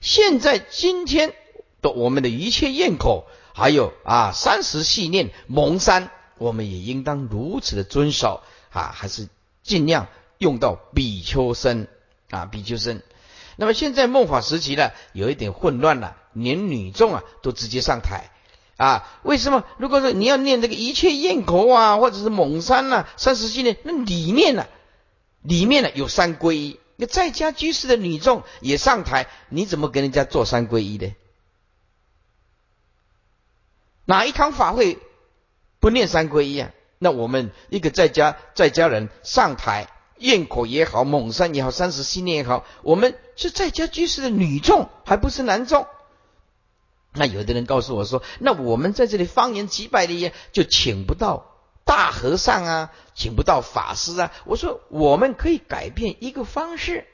[0.00, 1.34] 现在今天
[1.82, 9.28] 的我们的一切咽口，还有啊三十系念蒙山，我们也应当如此的遵守啊，还是。
[9.66, 10.06] 尽量
[10.38, 11.88] 用到比丘身
[12.30, 13.02] 啊，比丘身。
[13.56, 18.30] 那么现在末法时期呢，有一点混乱了，连女众啊都直接上台
[18.76, 19.18] 啊？
[19.22, 19.64] 为什么？
[19.78, 24.66] 如果说你要念这个一切焰口啊，或者是蒙山呐、三十七念，那里面呢，
[25.42, 31.14] 里面呢有三皈依，那在家居士的女众也上台，你怎么跟人家做三皈依呢？
[34.04, 34.98] 哪一堂法会
[35.80, 36.70] 不念三皈依啊？
[36.98, 45.86] 那我们一个在家在家人上台咽口也好，猛山也好，三十七念也好，我们是在家居士的女众，还不是男众。
[47.12, 51.54] 那有的人告诉我说，那我们在这里方圆几百里就请不到
[51.84, 54.32] 大和尚啊，请不到法师啊。
[54.44, 57.06] 我说我们可以改变一个方式，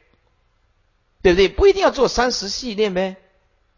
[1.22, 1.48] 对不对？
[1.48, 3.16] 不一定要做三十系列呗。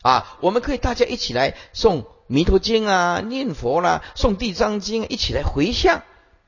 [0.03, 2.07] 啊，我们可以大家一起来送。
[2.27, 6.03] 弥陀经啊，念佛啦，诵地藏经，一起来回向。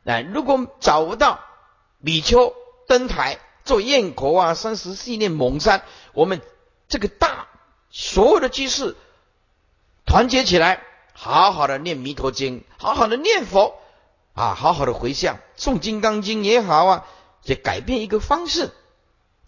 [0.05, 1.41] 哎，如果找不到
[2.05, 2.55] 比丘
[2.87, 5.83] 登台做焰口啊，三十四念蒙山，
[6.15, 6.41] 我们
[6.89, 7.49] 这个大
[7.91, 8.97] 所有的居士
[10.07, 13.75] 团结起来，好好的念弥陀经，好好的念佛
[14.35, 17.07] 啊，好好的回向，诵金刚经也好啊，
[17.43, 18.71] 就改变一个方式。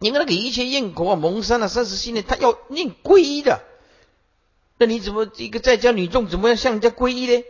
[0.00, 3.60] 你们那个一切焰口啊，蒙山啊，三十四念，他要念皈依的。
[4.78, 7.44] 那你怎么一个在家女众怎么样向人家皈依呢？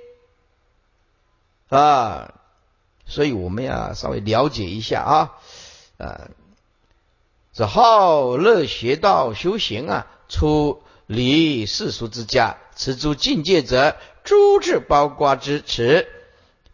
[1.69, 2.35] 啊，
[3.05, 5.37] 所以我们要稍微了解一下啊，
[5.99, 6.31] 啊，
[7.53, 16.09] 这好乐学道修行啊，出离世俗之家，持诸境界者，诸智包括之持。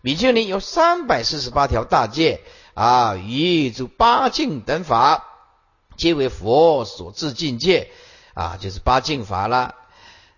[0.03, 2.43] 比丘尼有三百四十八条大戒
[2.75, 5.25] 啊，与诸八境等法，
[5.97, 7.91] 皆为佛所制境界
[8.35, 9.75] 啊，就是八境法了。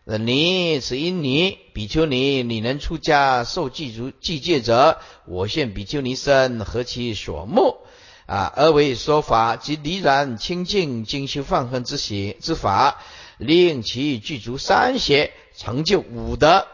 [0.08, 7.78] 那你此因你比丘尼，你能出家受记足记戒者，我现比丘尼身，何其所目
[8.26, 8.52] 啊？
[8.54, 13.02] 而为说法及离然清净精修放恨之邪之法，
[13.36, 16.68] 令其具足三邪，成就五德。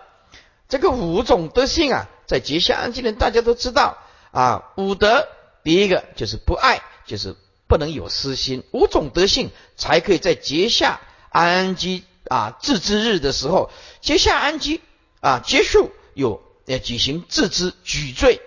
[0.69, 3.97] 这个五种德性啊，在结下安居人大家都知道
[4.31, 4.73] 啊。
[4.77, 5.27] 五德
[5.65, 7.35] 第一个就是不爱，就是
[7.67, 8.63] 不能有私心。
[8.73, 12.03] 五种德性才可以在结下安居。
[12.29, 14.81] 啊，自知日的时候，接下安居
[15.21, 17.25] 啊，结束有要举行？
[17.29, 18.41] 自知举罪，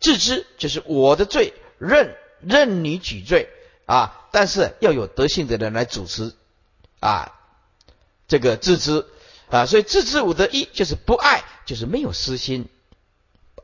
[0.00, 3.48] 自知就是我的罪，任任你举罪
[3.86, 6.34] 啊，但是要有德性的人来主持
[7.00, 7.32] 啊，
[8.28, 9.06] 这个自知
[9.50, 12.64] 啊，所以自知五德一就是不爱，就是没有私心；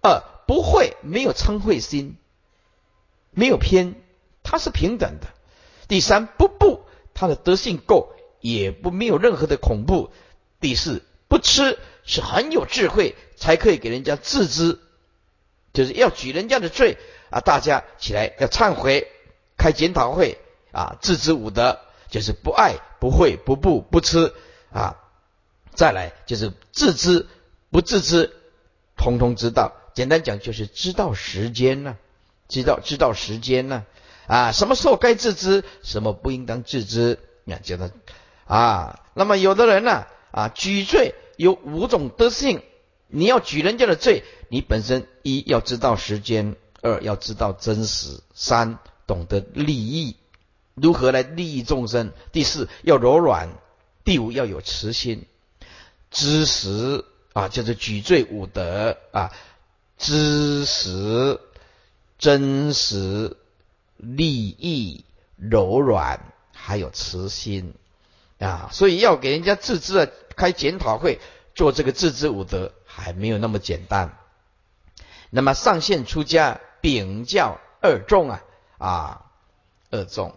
[0.03, 2.17] 二不会没有嗔恚心，
[3.31, 3.95] 没有偏，
[4.43, 5.29] 它是平等的；
[5.87, 8.13] 第三不不，他的德性够。
[8.41, 10.13] 也不没有任何的恐怖。
[10.61, 14.81] 第四，不吃是很有智慧，才可以给人家自知，
[15.73, 16.99] 就是要举人家的罪
[17.31, 17.41] 啊！
[17.41, 19.07] 大家起来要忏悔，
[19.57, 20.39] 开检讨会
[20.73, 20.97] 啊！
[21.01, 21.79] 自知五德
[22.11, 24.33] 就是不爱、不会、不不、不吃
[24.73, 24.97] 啊！
[25.75, 27.29] 再来就是自知
[27.71, 28.35] 不自知，
[28.97, 29.75] 通通知道。
[29.95, 31.97] 简单讲就是知道时间呢，
[32.49, 33.87] 知道知道时间呢
[34.27, 34.51] 啊！
[34.51, 37.91] 什么时候该自知，什么不应当自知，那叫他。
[38.49, 42.63] 啊，那么有的人呢，啊，举罪有五种德性，
[43.07, 50.17] 你要举人家的罪，你本身一要知道时间，二要知道真实，三懂得利益，
[50.75, 53.51] 如何来利益众生，第四要柔软，
[54.03, 55.27] 第五要有慈心，
[56.11, 59.31] 知识啊，就是举罪五德啊，
[59.99, 61.39] 知识、
[62.19, 63.37] 真实、
[63.99, 65.05] 利益、
[65.37, 67.75] 柔软，还有慈心。
[68.39, 71.21] 啊，所以要给人家自知啊，开检讨会
[71.55, 74.17] 做这个自知五德还没有那么简单。
[75.31, 78.43] 那么上线出家禀教二众啊
[78.79, 79.27] 啊
[79.91, 80.35] 二众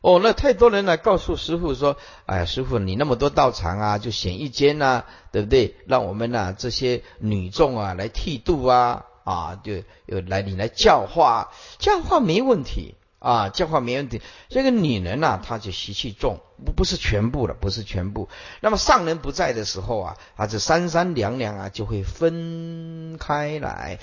[0.00, 1.96] 哦，那太多人来告诉师傅说，
[2.26, 5.76] 哎呀，师傅你那么多道场啊，就选一间呐，对不对？
[5.86, 9.74] 让我们呐这些女众啊来剃度啊啊，就
[10.06, 12.96] 有来你来教化，教化没问题。
[13.22, 14.20] 啊，教化没问题。
[14.48, 18.28] 这个女人呐，她就习气重，不不是全部的，不是全部。
[18.60, 24.00] 那么上人不在的时候啊，啊，这三三两两啊就会分开来。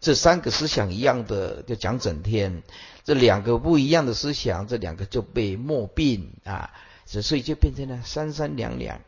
[0.00, 2.62] 这三个思想一样的就讲整天，
[3.04, 6.70] 这两个不一样的思想，这两个就被莫并啊，
[7.04, 9.00] 所以就变成了三三两两。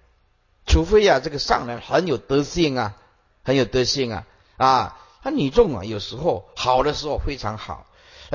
[0.66, 2.96] 除非啊，这个上人很有德性啊，
[3.42, 7.86] 很有德性啊，啊，他女众啊，有时候好的时候非常好。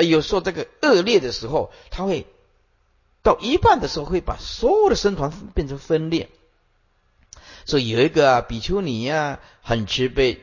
[0.03, 2.27] 有时候这个恶劣的时候，他会
[3.21, 6.29] 到一半的时候，会把所有的僧团变成分裂。
[7.65, 10.41] 所以有一个比丘尼呀，很慈悲，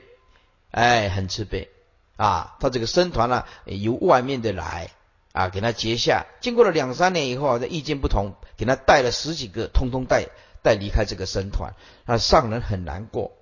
[0.70, 1.70] 哎，很慈悲
[2.16, 2.56] 啊。
[2.60, 4.90] 他这个僧团呢，由外面的来
[5.32, 6.26] 啊，给他结下。
[6.40, 10.28] 经过了两三年以后啊，这意见不同，给他带了十几个，通通带
[10.62, 11.74] 带离开这个僧团。
[12.04, 13.32] 啊，上人很难过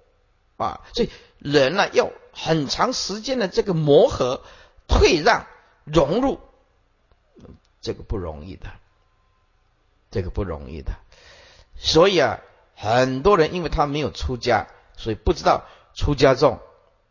[0.57, 0.81] 啊。
[0.95, 4.43] 所以人呢，要很长时间的这个磨合、
[4.87, 5.47] 退让。
[5.85, 6.41] 融入
[7.80, 8.70] 这个不容易的，
[10.11, 10.93] 这个不容易的，
[11.76, 12.41] 所以啊，
[12.74, 14.66] 很多人因为他没有出家，
[14.97, 15.64] 所以不知道
[15.95, 16.61] 出家众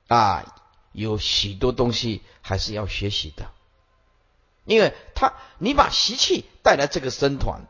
[0.07, 0.43] 啊
[0.91, 3.51] 有许多东西还是要学习的。
[4.65, 7.67] 因为他你把习气带来这个僧团，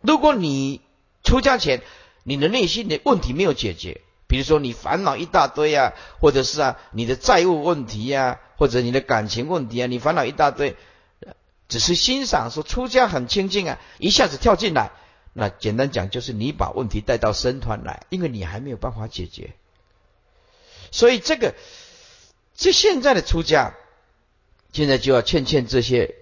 [0.00, 0.80] 如果你
[1.24, 1.82] 出家前
[2.22, 4.00] 你的内心的问题没有解决。
[4.28, 10.76] 比如说你烦恼一大堆啊，或者是啊你的债务问题呀，或者你的感情问题啊，你烦恼一大堆，
[11.68, 14.92] 只是欣赏说出家很清净啊，一下子跳进来，
[15.32, 19.54] 那简单讲就是你把问题带到僧团来，因为你还没有办法解决，
[20.90, 21.54] 所以这个
[22.54, 23.74] 这现在的出家，
[24.72, 26.14] 现在就要劝劝这些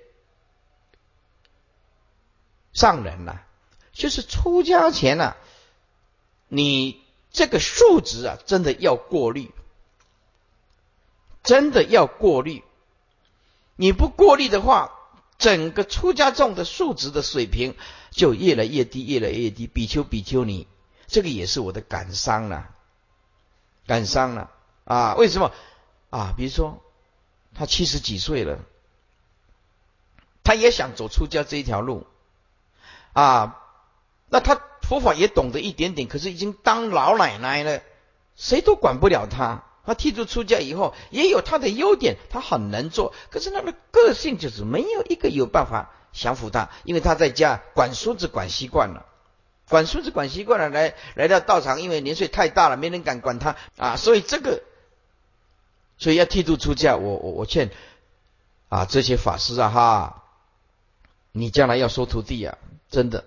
[2.72, 3.42] 上人了，
[3.92, 5.34] 就是出家前呢，
[6.48, 7.02] 你。
[7.36, 9.50] 这个数值啊，真的要过滤，
[11.44, 12.64] 真的要过滤。
[13.76, 14.92] 你不过滤的话，
[15.38, 17.76] 整个出家众的素质的水平
[18.10, 19.68] 就越来越低，越来越低。
[19.68, 20.66] 比丘、比丘尼，
[21.06, 22.70] 这个也是我的感伤了，
[23.86, 24.50] 感伤了
[24.84, 25.14] 啊！
[25.14, 25.52] 为什么
[26.10, 26.34] 啊？
[26.36, 26.82] 比如说，
[27.54, 28.58] 他七十几岁了，
[30.42, 32.06] 他也想走出家这一条路
[33.12, 33.62] 啊，
[34.28, 34.60] 那他。
[34.84, 37.80] 佛法也懂得一点点，可是已经当老奶奶了，
[38.36, 39.64] 谁都管不了他。
[39.86, 49.06] 他剃度出家以后，也有他的优点，他很能做，可是他的个性就是没有一个有办法降服他，因为他在家管孙子管习惯了，
[49.68, 54.62] 管孙子管习惯了，来来到道场，因为年岁太大了，没人敢管他啊，所以这个，
[55.98, 57.70] 所以要剃度出家，我我我劝
[58.68, 60.22] 啊这些法师啊哈，
[61.32, 62.58] 你将来要收徒弟啊，
[62.90, 63.24] 真的。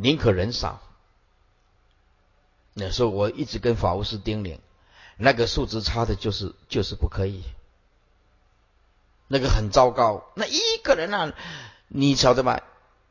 [0.00, 0.80] 宁可人少。
[2.74, 4.58] 那时候我一直跟法务师叮咛，
[5.18, 7.42] 那个数值差的就是就是不可以，
[9.26, 10.24] 那个很糟糕。
[10.34, 11.34] 那一个人啊，
[11.88, 12.60] 你晓得吗？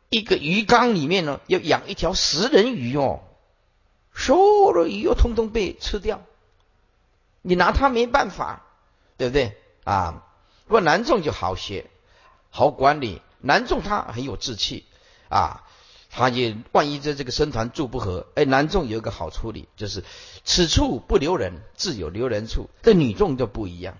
[0.10, 3.20] 一个鱼缸里面呢，要养一条食人鱼哦，
[4.16, 6.22] 所有的鱼又通通被吃掉，
[7.42, 8.64] 你拿它没办法，
[9.18, 10.24] 对不对啊？
[10.66, 11.90] 不过南众就好些，
[12.50, 13.22] 好管理。
[13.40, 14.86] 南众他很有志气
[15.30, 15.67] 啊。
[16.10, 20.04] 他也万一在这个僧团住不和，哎，男众有一个好处理，就是
[20.44, 22.70] 此处不留人，自有留人处。
[22.82, 23.98] 这女众就不一样，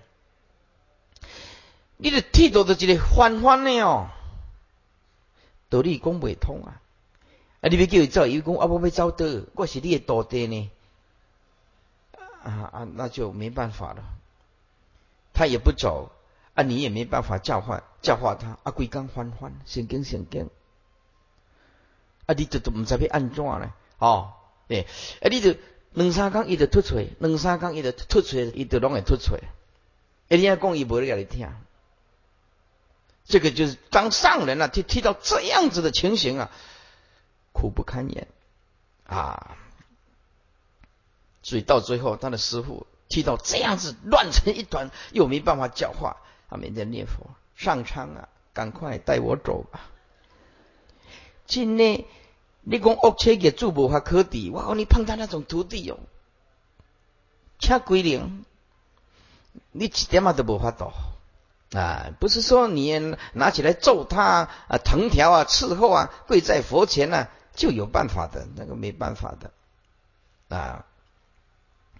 [1.96, 4.08] 你的剃度的这个欢欢的哦，
[5.68, 6.80] 道理讲不通啊！
[7.60, 10.70] 啊，你别叫伊走，伊讲啊，我要走的，我是你的徒弟呢。
[12.42, 14.02] 啊啊，那就没办法了。
[15.34, 16.10] 他也不走，
[16.54, 18.58] 啊，你也没办法教化教化他。
[18.62, 20.48] 啊，归刚欢欢，先跟先跟。
[22.28, 22.34] 啊！
[22.36, 23.72] 你就都唔知要安怎咧？
[23.96, 24.34] 哦，
[24.68, 24.82] 对，
[25.22, 25.28] 啊！
[25.30, 25.56] 你就
[25.92, 29.40] 两三工伊就吐出来，两三工伊就吐出来，伊就拢会吐出来。
[30.28, 31.48] 一定要讲伊无咧甲你听。
[33.24, 36.50] 这个就是当上人啊，听听到这样子的情形啊，
[37.52, 38.28] 苦不堪言
[39.06, 39.56] 啊，
[41.42, 46.18] 所以到最后，他的师傅踢到这样子乱成一团，又没办法教化，
[46.50, 49.80] 他每天念佛上苍啊，赶快带我走吧。
[51.48, 52.06] 今呢，
[52.60, 54.72] 你讲恶车给做无法可抵，哇！
[54.76, 55.98] 你碰到那种徒弟哦，
[57.58, 58.44] 掐归零，
[59.72, 60.92] 你一点嘛都无法度
[61.76, 62.12] 啊！
[62.20, 67.26] 不是说你拿起来揍他啊，藤条啊，伺候啊，跪在佛前呢。
[67.54, 70.84] 就有办法的，那个没办法的啊。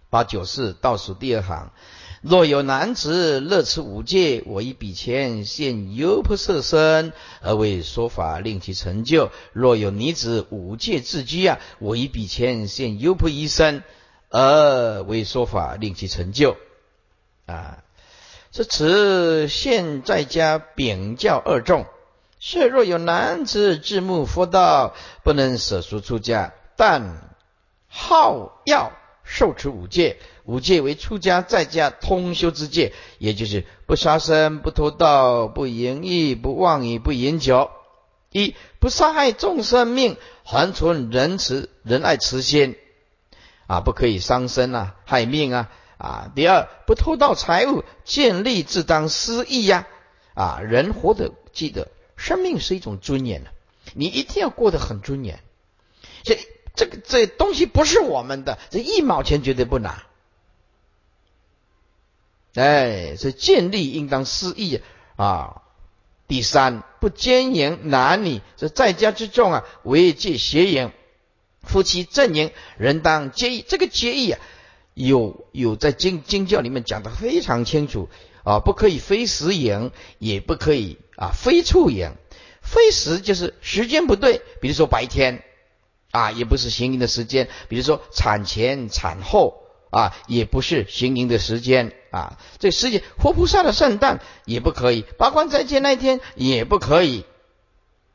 [0.09, 1.73] 八九四倒数第二行，
[2.21, 13.85] 若有男子乐持五戒，我以笔钱现优婆塞身而为说法，令其成就；若有女子五戒自居啊，我以笔钱现优婆夷身
[14.31, 16.57] 而为说法，令其成就。
[17.47, 17.85] 啊，
[18.51, 21.87] 这此现在家禀教二众。
[22.41, 24.95] 是若有男子自慕佛道，
[25.25, 27.35] 不能舍俗出家，但
[27.89, 28.93] 好要
[29.25, 30.19] 受持五戒。
[30.49, 37.71] 五戒为出家在家通修之戒，也就是不杀生、不偷盗、不淫欲、不妄语、不饮酒。
[38.33, 42.77] 一不杀害众生命，还存仁慈仁爱慈心
[43.67, 46.33] 啊，不可以伤身啊，害命啊啊。
[46.35, 49.87] 第二不偷盗财物，见利自当失意呀
[50.33, 51.89] 啊，人活得记得。
[52.17, 53.51] 生命是一种尊严的，
[53.93, 55.41] 你一定要过得很尊严。
[56.23, 56.39] 这
[56.75, 60.05] 这个这东西不是我们的，这一毛钱绝对不拿。
[62.55, 64.81] 哎，这建立应当失义
[65.17, 65.63] 啊。
[66.27, 70.91] 第三，不奸淫男女，这在家之众啊，违戒邪淫，
[71.63, 73.65] 夫妻正淫，人当结义。
[73.67, 74.41] 这个结义啊，
[74.93, 78.11] 有有在经经教里面讲的非常清楚
[78.45, 80.99] 啊，不可以非时淫，也不可以。
[81.17, 82.13] 啊，非处淫，
[82.63, 85.43] 非时就是时间不对，比如说白天
[86.11, 92.39] 啊，也不是行淫的时间；比如说产前、产后啊，也不是行淫的时间啊。
[92.59, 97.25] 这时间，活菩萨的圣诞也不可以，八关斋戒那一天也不可以，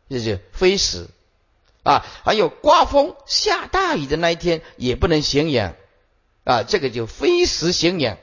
[0.10, 1.08] 这就非时
[1.84, 2.06] 啊。
[2.24, 5.76] 还有刮风下大雨的那一天也不能行眼
[6.44, 8.18] 啊，这个就非时行淫。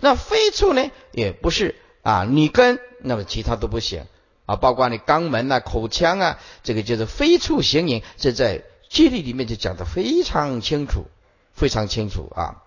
[0.00, 4.06] 那非处呢，也不是啊，你跟那么其他都不行。
[4.46, 11.04] 啊，包括你肛门啊、口腔啊，这个就是非处行淫，这在戒律里面就讲的非常清楚，
[11.52, 12.62] 非常清楚啊。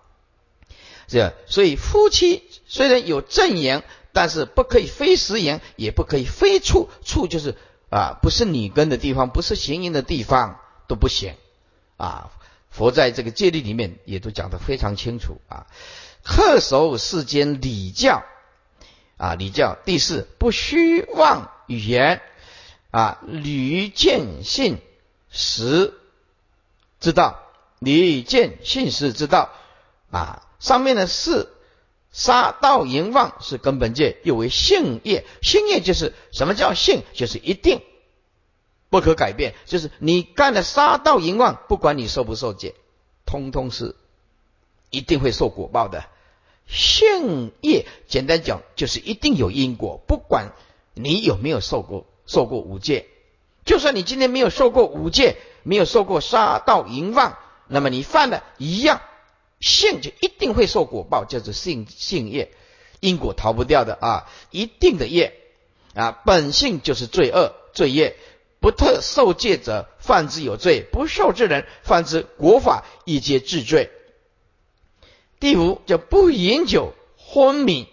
[1.12, 3.84] 这所以夫妻虽然有正言，
[4.14, 7.54] 但是不可以非实言，也不可以非处，处就是
[7.90, 10.58] 啊，不是你根的地方，不是行淫的地方
[10.88, 11.34] 都不行
[11.98, 12.30] 啊。
[12.70, 15.66] 佛在这个戒律里面也都讲的非常清楚啊。
[16.24, 18.22] 恪守世间礼教
[19.18, 21.50] 啊，礼教第四不虚妄。
[21.68, 22.20] 语言
[22.90, 24.78] 啊，屡见信
[25.30, 25.94] 实
[27.00, 27.40] 之道，
[27.78, 29.50] 屡见信实之道
[30.10, 30.42] 啊。
[30.62, 31.48] 上面的是
[32.12, 35.26] 杀盗淫妄是根本戒，又为性业。
[35.42, 37.02] 性业就是什么叫性？
[37.12, 37.82] 就是一定
[38.88, 42.74] 不可改变，就是你干了杀盗淫妄，不管你受不受戒，
[43.26, 43.96] 通通是
[44.90, 46.04] 一定会受果报的。
[46.68, 50.52] 性业简单讲就是一定有因果，不管。
[50.94, 53.06] 你有没有受过受过五戒？
[53.64, 59.00] 就算你今天没有受过五戒，没有受过杀盗淫妄，那么你犯了一样
[59.62, 62.52] 性就一定会受果报，叫做性性业，
[63.00, 65.32] 因果逃不掉的啊，一定的业
[65.94, 68.16] 啊，本性就是罪恶罪业，
[68.60, 73.90] 不特受戒者犯之有罪，不受之人犯之国法亦皆治罪。
[75.40, 77.88] 第五叫不饮酒昏迷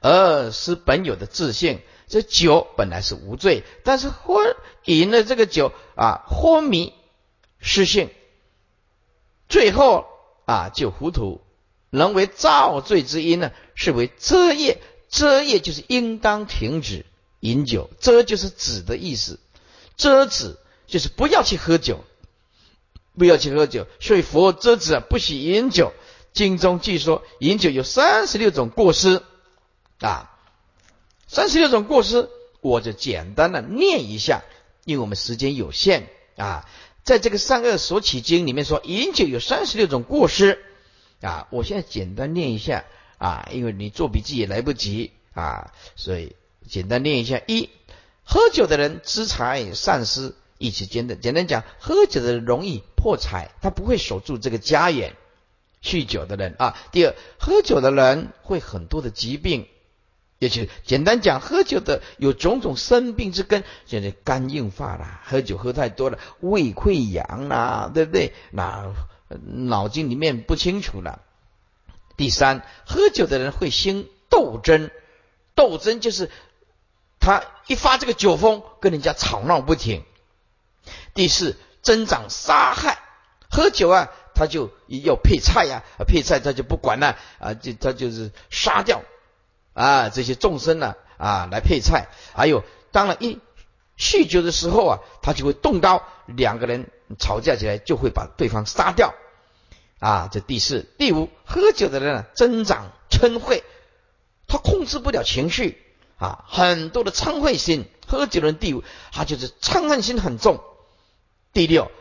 [0.00, 1.80] 而失本有的自信。
[2.10, 4.56] 这酒本来是无罪，但是昏
[4.86, 6.94] 饮了这个酒啊，昏迷
[7.60, 8.08] 失性，
[9.46, 10.06] 最后
[10.48, 11.42] 啊就糊涂，
[11.90, 13.52] 能为造罪之因呢？
[13.74, 14.80] 是为遮业，
[15.10, 17.04] 遮业就是应当停止
[17.40, 19.40] 饮酒，遮就是止的意思，
[19.98, 22.02] 遮止就是不要去喝酒，
[23.18, 25.92] 不要去喝酒，所以佛遮止不许饮酒。
[26.32, 29.22] 经中据说饮酒有三十六种过失
[30.00, 30.30] 啊。
[31.26, 32.30] 三十六种过失，
[32.62, 34.44] 我就简单的念一下，
[34.86, 36.66] 因为我们时间有限啊。
[37.08, 40.62] 在这个《善恶所起经》里面说，饮酒有三十六种过失
[41.22, 41.48] 啊。
[41.50, 42.84] 我现在简单念一下
[43.16, 46.36] 啊，因为你做笔记也来不及啊，所以
[46.68, 47.70] 简单念一下：一、
[48.24, 55.12] 喝酒的人资财丧失，一起简单简单讲，喝酒的人容易破财，他不会守住这个家园；
[55.82, 59.66] 酗酒的人啊，第二，喝酒的人会很多的疾病。
[60.38, 68.32] 也就简单讲，喝酒的有种种生病之根，现在肝硬化啦，喝酒喝太多了，胃溃疡啦，对不对？
[68.52, 68.94] 那
[69.28, 71.22] 脑筋里面不清楚了。
[72.16, 74.90] 第三，喝酒的人会兴斗争，
[75.54, 76.30] 斗争就是
[77.18, 80.04] 他一发这个酒疯，跟人家吵闹不停。
[81.14, 83.00] 第四，增长杀害，
[83.50, 89.02] 喝酒啊，他就要配菜呀，配菜他就不管了啊，就他就是杀掉。
[89.78, 92.08] 啊，这些众生呢，啊，来配菜。
[92.34, 93.38] 还有，当然一
[93.96, 99.14] 酗酒的时候啊，他就会动刀，两个人吵架起来就会把对方杀掉。
[100.00, 103.62] 啊，这第四、第五，喝酒的人呢，增长嗔恚，
[104.48, 105.80] 他控制不了情绪
[106.16, 107.88] 啊，很多的嗔恚心。
[108.08, 110.58] 喝酒的人第五，他就是嗔恨心很重。
[111.52, 111.92] 第六，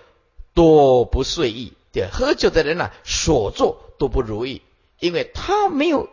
[0.55, 1.73] 多不遂意。
[1.91, 4.63] 对，喝酒的人呢，所做都不如意，
[4.97, 6.09] 因为他没有。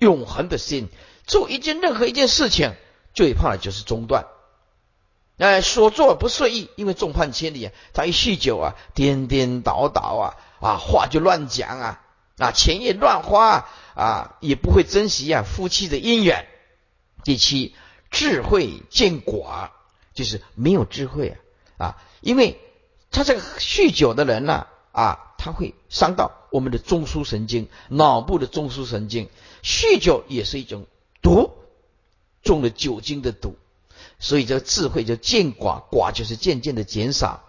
[0.00, 0.88] 永恒的心，
[1.26, 2.72] 做一件任何一件事情，
[3.14, 4.26] 最怕的就是中断。
[5.38, 7.72] 哎，所做不顺意，因为众叛亲离啊。
[7.94, 12.02] 他一酗酒啊，颠颠倒倒啊，啊，话就乱讲啊，
[12.36, 16.46] 啊，钱也乱花啊，也不会珍惜啊夫妻的姻缘。
[17.24, 17.74] 第七，
[18.10, 19.70] 智慧见寡，
[20.12, 21.36] 就是没有智慧
[21.78, 22.60] 啊啊，因为
[23.10, 29.30] 他这个酗酒的人呢啊，他会伤到我们的中枢神经，脑部的中枢神经。
[29.62, 30.86] 酗酒也是一种
[31.22, 31.50] 毒，
[32.42, 33.56] 中了酒精的毒，
[34.18, 37.42] 所以这个智慧就渐寡，寡就是渐渐的减少。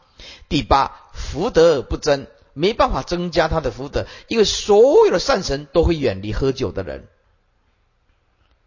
[0.47, 7.09] 第八，福德不增，没办法增加他的福德，因为所有的善神都会远离喝酒的人，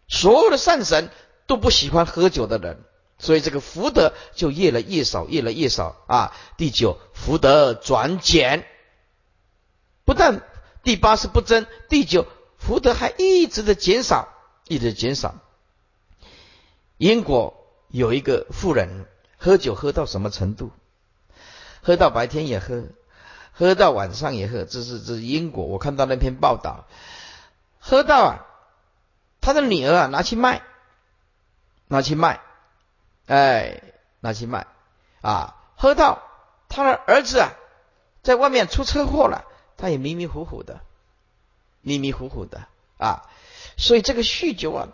[0.06, 1.08] 所有的善神
[1.46, 2.84] 都不喜欢喝酒的人，
[3.18, 6.36] 所以这个福德就越来越少，越来越少啊。
[6.58, 8.66] 第九，福德转减，
[10.04, 10.42] 不但
[10.82, 12.26] 第八是不增，第九。
[12.58, 14.28] 福德还一直的减少，
[14.66, 15.34] 一直减少。
[16.96, 17.54] 英国
[17.88, 20.70] 有一个富人喝酒喝到什么程度？
[21.82, 22.84] 喝到白天也喝，
[23.52, 24.64] 喝到晚上也喝。
[24.64, 26.86] 这是这是英国，我看到那篇报道，
[27.78, 28.46] 喝到啊，
[29.42, 30.62] 他的女儿啊拿去卖，
[31.88, 32.40] 拿去卖，
[33.26, 33.82] 哎，
[34.20, 34.66] 拿去卖
[35.20, 36.22] 啊，喝到
[36.70, 37.52] 他的儿子啊
[38.22, 39.44] 在外面出车祸了，
[39.76, 40.80] 他也迷迷糊糊的。
[41.80, 42.66] 迷迷糊糊的
[42.96, 43.28] 啊，
[43.76, 44.88] 所以这个酗酒啊，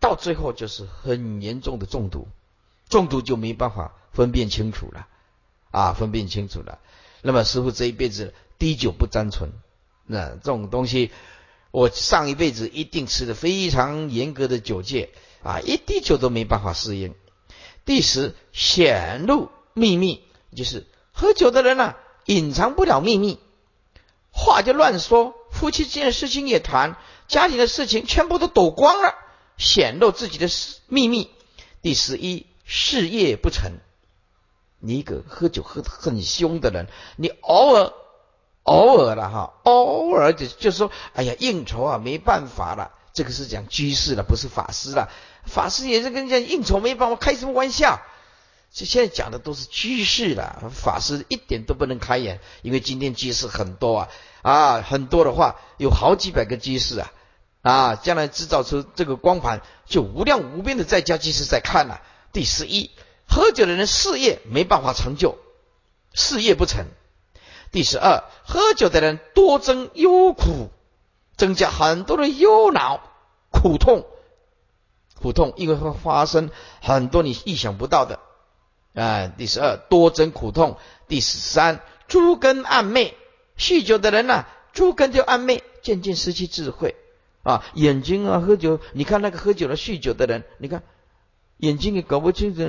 [0.00, 2.28] 到最后就是很严重的中毒，
[2.88, 5.06] 中毒就没办法分辨清楚了
[5.70, 6.78] 啊，分辨清楚了。
[7.20, 9.50] 那么师傅这一辈子滴酒不沾唇，
[10.06, 11.10] 那这种东西，
[11.70, 15.10] 我上一辈子一定吃的非常严格的酒戒
[15.42, 17.14] 啊，一滴酒都没办法适应。
[17.84, 20.24] 第十，显露秘密，
[20.56, 23.38] 就是喝酒的人呢，隐藏不了秘密，
[24.40, 25.34] 话就乱说。
[25.50, 26.96] 夫妻之间的事情也谈，
[27.28, 29.14] 家庭的事情全部都抖光了，
[29.58, 30.48] 显露自己的
[30.88, 31.30] 秘密。
[31.82, 33.72] 第十一，事业不成。
[34.78, 36.86] 你一个喝酒喝得很凶的人，
[37.16, 37.92] 你偶尔
[38.62, 42.92] 偶尔了哈，偶尔就就说，哎呀，应酬啊，没办法了。
[43.12, 45.10] 这个是讲居士了，不是法师了。
[45.44, 48.00] 法师也是跟人家应酬没办法，开什么玩笑？
[48.72, 54.08] 这现在讲的都是居士了，法师一点都不能开眼，因为今天居士很多啊。
[54.42, 57.12] 啊，很多的话，有好几百个居士啊，
[57.62, 62.00] 啊，将来制造出这个光盘，就无量无边的在家居士在看了。
[62.32, 62.90] 第十一，
[63.28, 65.36] 喝酒的人事业没办法成就，
[66.14, 66.86] 事业不成。
[67.72, 70.70] 第十二，喝酒的人多增忧苦，
[71.36, 73.00] 增加很多的忧恼、
[73.50, 74.06] 苦痛、
[75.20, 76.50] 苦痛，因为会发生
[76.80, 78.20] 很多你意想不到的。
[78.94, 80.78] 啊，第十二，多增苦痛。
[81.08, 83.16] 第十三，诸根暗昧。
[83.56, 86.96] 酗酒的人呐，诸根就暗昧，渐渐失去智慧
[87.42, 87.64] 啊！
[87.74, 90.82] 眼睛啊，喝酒，你看那个喝酒的、酗酒的人，你看
[91.58, 92.62] 眼睛也搞不清楚。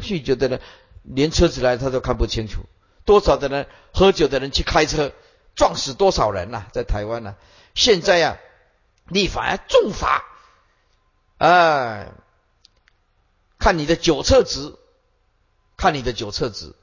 [0.00, 0.60] 酗酒的人
[1.02, 2.62] 连车子来他都看不清楚。
[3.04, 5.12] 多少的人喝酒的人去开车，
[5.56, 6.66] 撞死多少人呐？
[6.72, 7.34] 在台湾呐，
[7.74, 8.38] 现在呀，
[9.08, 10.22] 立法要重罚，
[11.38, 12.12] 哎，
[13.58, 14.76] 看你的酒测值，
[15.78, 16.74] 看你的酒测值，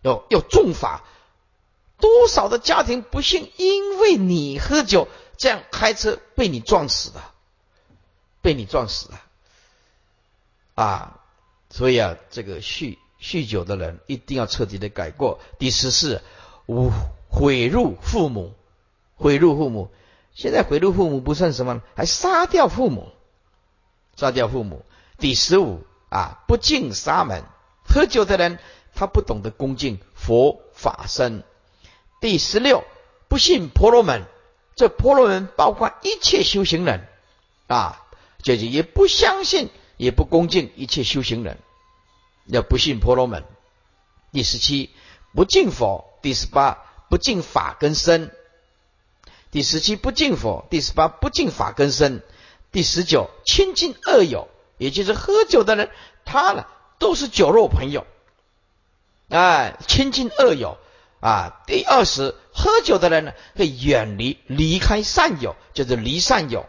[0.00, 1.04] 要要重罚。
[1.98, 5.06] 多少的家庭不幸因为你喝酒
[5.36, 7.22] 这样开车被你撞死的，
[8.40, 9.20] 被你撞死了
[10.74, 11.20] 啊！
[11.70, 15.38] 所以啊，这个酗酗酒的人一定要彻底的改过。
[15.60, 16.22] 第十四，
[16.66, 16.90] 无
[17.28, 18.52] 毁辱父母，
[19.14, 19.92] 毁辱父母。
[20.34, 23.12] 现在毁辱父母不算什么，还杀掉父母，
[24.16, 24.84] 杀掉父母。
[25.18, 27.44] 第十五啊，不敬沙门，
[27.92, 28.58] 喝酒的人
[28.94, 31.42] 他不懂得恭敬佛法僧。
[32.20, 32.84] 第十六，
[33.28, 34.22] 不信婆罗门。
[34.74, 37.06] 这婆罗门包括一切修行人。
[37.66, 38.02] 啊，
[38.42, 41.58] 就是也不相信，也不恭敬一切修行人，
[42.46, 43.44] 要不信婆罗门。
[44.32, 44.90] 第十七，
[45.34, 48.30] 不敬佛；第十八，不敬法根身；
[49.50, 52.20] 第十七，不敬佛；第十八，不敬法根身；
[52.72, 55.90] 第十九，亲近恶友，也就是喝酒的人，
[56.24, 56.66] 他呢
[57.02, 58.06] 都是酒肉朋友。
[59.28, 60.78] 哎，亲近恶友
[61.18, 61.60] 啊。
[61.66, 66.64] 第二十，喝酒的人呢，会远离离开善友，就是离善友。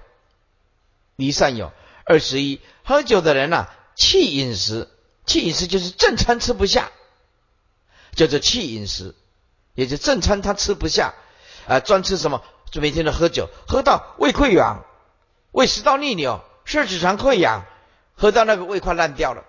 [1.16, 1.72] 离善友。
[2.04, 4.90] 二十一，喝酒的人呢，弃饮食，
[5.28, 6.92] 弃饮食就是正餐吃不下，
[8.16, 9.14] 叫做弃饮食，
[9.76, 11.14] 也就正餐他吃不下，
[11.68, 12.42] 啊，专吃什么？
[12.72, 14.84] 就每天都喝酒，喝到胃溃疡、
[15.52, 17.66] 胃食道逆流、十指肠溃疡，
[18.16, 19.46] 喝到那个胃快烂掉了，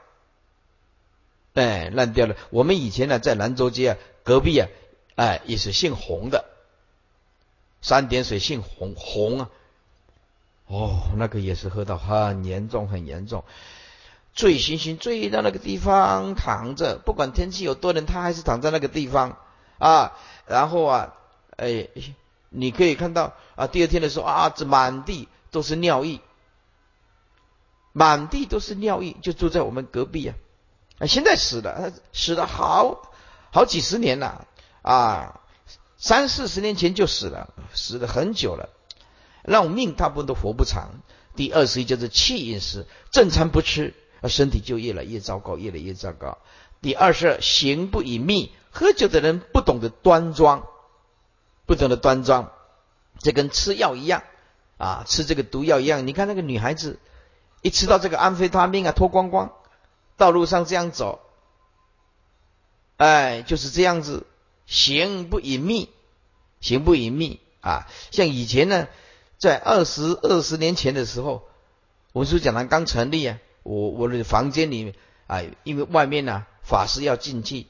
[1.54, 2.36] 哎，烂掉了。
[2.50, 4.68] 我们以前呢，在兰州街啊，隔壁啊，
[5.14, 6.44] 哎，也是姓洪的，
[7.80, 9.50] 三点水姓洪，洪啊。
[10.66, 13.44] 哦，那个也是喝到很严重，很严重，
[14.34, 19.36] 醉醺醺，醉到那个地方躺着，不管天气有多冷，他还是躺在那个地方
[19.78, 20.18] 啊。
[20.46, 21.14] 然后啊，
[21.56, 21.88] 哎，
[22.48, 26.20] 你可以看到啊，第二天的时候啊，这满地都是尿液，
[27.92, 30.34] 满地都是尿液，就住在我们隔壁啊。
[30.98, 33.12] 啊，现在死了，死了好
[33.50, 34.46] 好几十年了
[34.82, 35.40] 啊，
[35.96, 38.68] 三四十年前就死了，死了很久了。
[39.42, 41.02] 让命大部分都活不长。
[41.36, 43.92] 第二十一就是气饮食，正餐不吃，
[44.26, 46.38] 身体就越来越糟糕，越来越糟糕。
[46.80, 50.66] 第二十二行不隐秘，喝酒的人不懂得端庄，
[51.66, 52.52] 不懂得端庄，
[53.18, 54.22] 这跟吃药一样
[54.78, 56.06] 啊，吃这个毒药一样。
[56.06, 56.98] 你看那个女孩子，
[57.60, 59.52] 一吃到这个安非他命啊，脱光光，
[60.16, 61.20] 道路上这样走，
[62.96, 64.26] 哎，就是这样子，
[64.66, 65.90] 行不隐秘，
[66.60, 68.88] 行不隐秘啊，像以前呢。
[69.36, 71.46] 在二十二十年前的时候，
[72.12, 74.94] 文殊讲堂刚成立啊，我我的房间里面
[75.26, 77.66] 啊，因为外面呢法师要进去，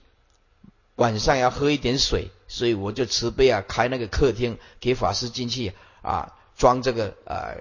[0.95, 5.72] 晚上要喝一点水，所以我就慈悲啊开那个客厅给法师进去
[6.03, 7.57] 啊装这个啊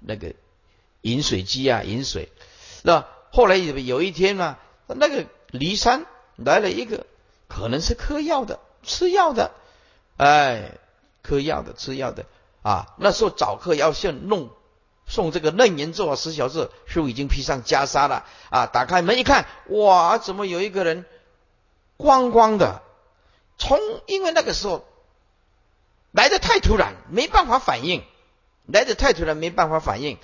[0.00, 0.34] 那个
[1.02, 2.32] 饮水机啊饮水。
[2.82, 4.56] 那后来有有一天呢，
[4.86, 6.06] 那个骊山
[6.36, 7.04] 来了一个，
[7.48, 9.50] 可能是嗑药的，吃药的，
[10.16, 10.78] 哎，
[11.24, 12.26] 嗑药的，吃药的。
[12.62, 14.50] 啊，那时候早课要先弄
[15.04, 18.66] 送这个楞严咒啊，十小时师傅已经披上袈裟了啊！
[18.66, 21.04] 打开门一看，哇，怎么有一个人
[21.96, 22.82] 光光的？
[23.58, 24.86] 从因为那个时候
[26.12, 28.04] 来的太突然，没办法反应，
[28.66, 30.18] 来的太突然，没办法反应，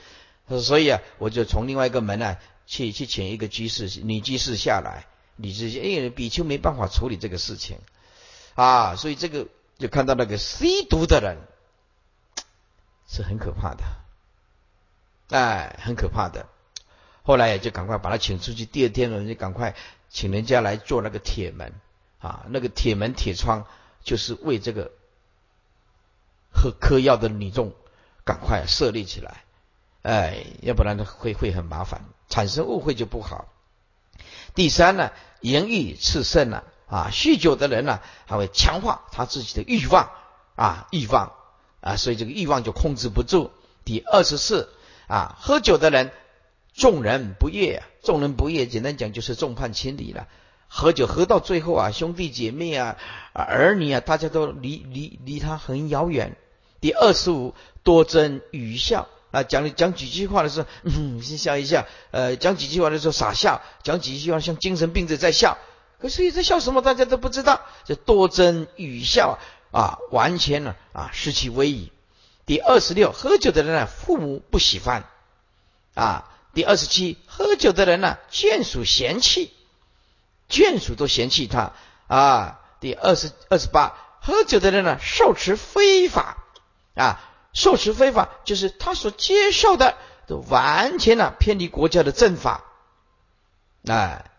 [0.62, 2.36] 所以啊，我就从另外一个门呢
[2.70, 7.78] 去去请一个居士女居士下来，女居士因为比丘没办法处理这个事情
[8.54, 9.48] 啊，所以这个
[9.78, 11.36] 就看到那个吸毒的人。
[13.12, 13.82] 是很可怕的，
[15.30, 16.46] 哎，很可怕的。
[17.24, 18.64] 后来也就赶快把他请出去。
[18.64, 19.74] 第二天呢，就赶快
[20.08, 21.72] 请人家来做那个铁门
[22.20, 23.66] 啊，那个铁门铁窗
[24.04, 24.92] 就是为这个
[26.54, 27.74] 喝嗑药的女众
[28.24, 29.42] 赶快设立起来，
[30.02, 33.46] 哎，要不然会会很麻烦，产生误会就不好。
[34.54, 40.10] 第三呢，言欲炽盛了啊，酗酒的人呢，还会强化他自己的欲望
[40.56, 41.32] 啊，欲望。
[41.82, 43.50] 啊，所以这个欲望就控制不住。
[43.86, 44.68] 第二十四
[45.06, 46.12] 啊，喝酒的人，
[46.74, 50.28] 众人不悦，众人不悦，简单讲就是众叛亲离了。
[50.68, 52.98] 喝酒喝到最后啊，兄弟姐妹啊，
[53.32, 56.36] 儿女啊，大家都离离离他很遥远。
[56.82, 65.58] 第二十五，多争语笑啊，讲讲几句话的时候，嗯，先笑一下；呃，讲几句话的时候傻笑，讲几句话像精神病者在笑。
[66.00, 67.60] 可是在笑什么，大家都不知道。
[67.84, 69.38] 这多真语笑。
[69.72, 71.92] 啊，完全呢啊失去威仪。
[72.44, 75.04] 第二十六，喝酒的人呢，父母不喜欢
[75.94, 76.28] 啊。
[76.54, 79.52] 第二十七，喝酒的人呢，眷属嫌弃，
[80.48, 81.72] 眷属都嫌弃他
[82.08, 82.58] 啊。
[82.80, 86.38] 第二十二十八，喝酒的人呢，受持非法
[86.96, 89.96] 啊，受持非法就是他所接受的
[90.26, 92.64] 都完全呢偏离国家的正法，
[93.86, 94.30] 哎，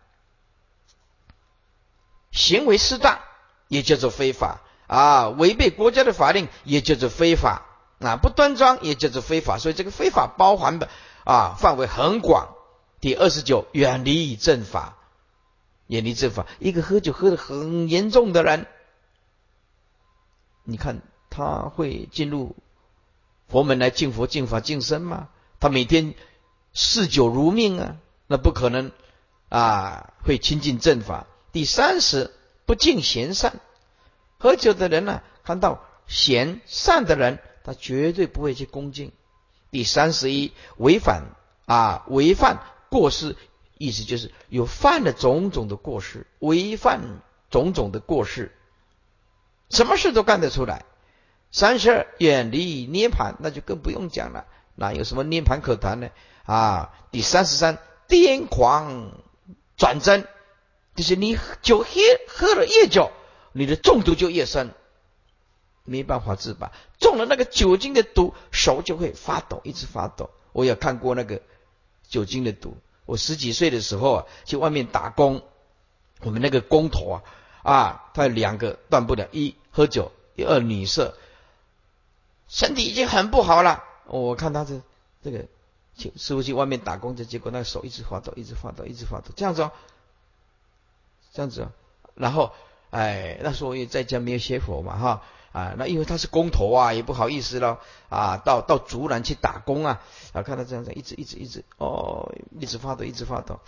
[2.32, 3.20] 行为失当
[3.68, 4.62] 也叫做非法。
[4.88, 7.62] 啊，违背国家的法令也叫做非法
[8.02, 10.90] 啊，不端庄也叫做非法，所以这个非法包含的
[11.24, 12.56] 啊范围很广。
[13.00, 14.98] 第二十九，远离正法，
[15.88, 16.46] 远离正法。
[16.60, 18.68] 一个喝酒喝的很严重的人，
[20.66, 22.58] 你看他会进入
[23.52, 25.28] 佛门来敬佛、敬法、敬身嘛？
[25.60, 26.16] 他每天
[26.74, 27.98] 嗜酒如命啊，
[28.28, 28.92] 那不可能
[29.50, 31.28] 啊，会亲近正法。
[31.52, 32.32] 第三十，
[32.66, 33.60] 不敬贤善。
[34.38, 39.12] 喝酒的人呢，看到贤善的人，他绝对不会去恭敬。
[39.70, 41.36] 第三十一，违反
[41.66, 43.36] 啊，违犯过失，
[43.78, 47.02] 意思就是有犯了种种的过失，违犯
[47.50, 48.56] 种种的过失，
[49.70, 50.86] 什么事都干得出来。
[51.52, 54.46] 三十二远离涅盘，那就更不用讲了，
[54.76, 56.10] 哪有什么涅盘可谈呢？
[56.46, 57.78] 啊，第三十三
[58.08, 59.12] 癫狂
[59.78, 60.28] 转真，
[60.96, 61.88] 就是你酒喝
[62.28, 63.12] 喝了越久，
[63.52, 64.74] 你的中毒就越深。
[65.84, 70.30] 没办法自拔，中了那个酒精的毒，手就会发抖，一直发抖。
[70.54, 71.42] 我也看过那个
[72.08, 72.78] 酒精的毒。
[73.06, 75.42] 我十几岁的时候啊，去外面打工，
[76.22, 77.24] 我们那个工头啊，
[77.64, 81.18] 啊，他有两个断不了：一喝酒，一二女色，
[82.52, 83.82] 身体已经很不好了。
[84.08, 84.82] 我看他是
[85.24, 85.46] 这个
[85.96, 89.72] 去师傅去外面打工，的结果那个手一直发抖，一直发抖，一直发抖，这样子哦，
[91.32, 91.72] 这样子哦。
[92.14, 92.52] 然后，
[92.90, 95.24] 哎，那时候我也在家没有学佛嘛，哈。
[95.54, 103.60] 啊，那因为他是工头啊，也不好意思了啊，到到竹篮去打工啊，啊，看他这样子，一直一直一直，哦，一直发抖，一直发抖，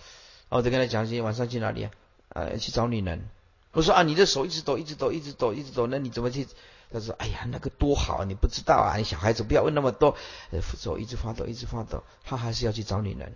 [0.48, 1.90] 我就跟他讲，今天晚上去哪里啊？
[2.30, 3.28] 呃，去找女人。
[3.72, 6.46] 我说啊，你的手一直抖，一直抖，一直抖，一直抖，那你怎么去？
[6.94, 10.16] 他说，哎呀，那个多好，你不知道啊，你小孩子不要问那么多，
[10.52, 13.32] 呃手一直发抖，一直发抖，他还是要去找女人，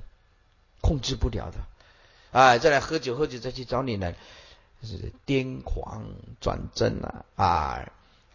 [0.80, 1.58] 控制不了的，
[2.38, 4.14] 啊，再来喝酒，喝酒再去找女人，
[4.84, 6.04] 是癫狂
[6.40, 7.88] 转真啊，啊。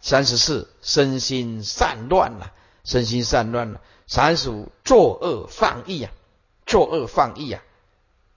[0.06, 2.52] 三十四，身心散乱了，
[2.84, 3.80] 身心散乱了。
[4.06, 6.12] 三十五，作恶放逸啊，
[6.66, 7.62] 作恶放逸啊，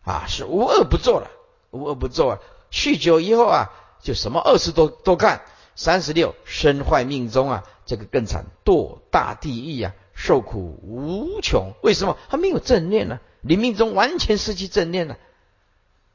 [0.05, 1.29] 啊，是无恶不作了，
[1.71, 2.39] 无恶不作啊。
[2.71, 5.41] 酗酒以后啊，就什么恶事都都干。
[5.77, 11.73] 三十六，身坏命中啊，这个更惨，堕大地狱啊，受苦无穷。
[11.83, 12.17] 为什么？
[12.29, 13.19] 他没有正念呢？
[13.41, 15.17] 你命中完全失去正念了，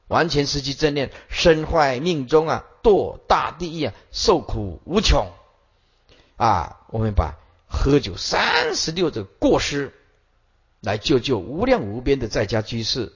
[0.08, 5.28] 完全失去正念，身坏命中啊，堕大地狱啊，受苦无穷。
[6.36, 7.36] 啊，我们把
[7.68, 9.94] 喝酒三十六的过失
[10.80, 13.12] 来救救无量无边的在家居士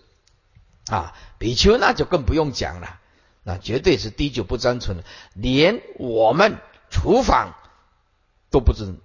[0.86, 3.00] 啊，比丘那就更不用讲了，
[3.48, 6.58] 那绝对是滴酒不沾唇的，连我们
[6.90, 7.54] 厨房
[8.50, 8.98] 都不准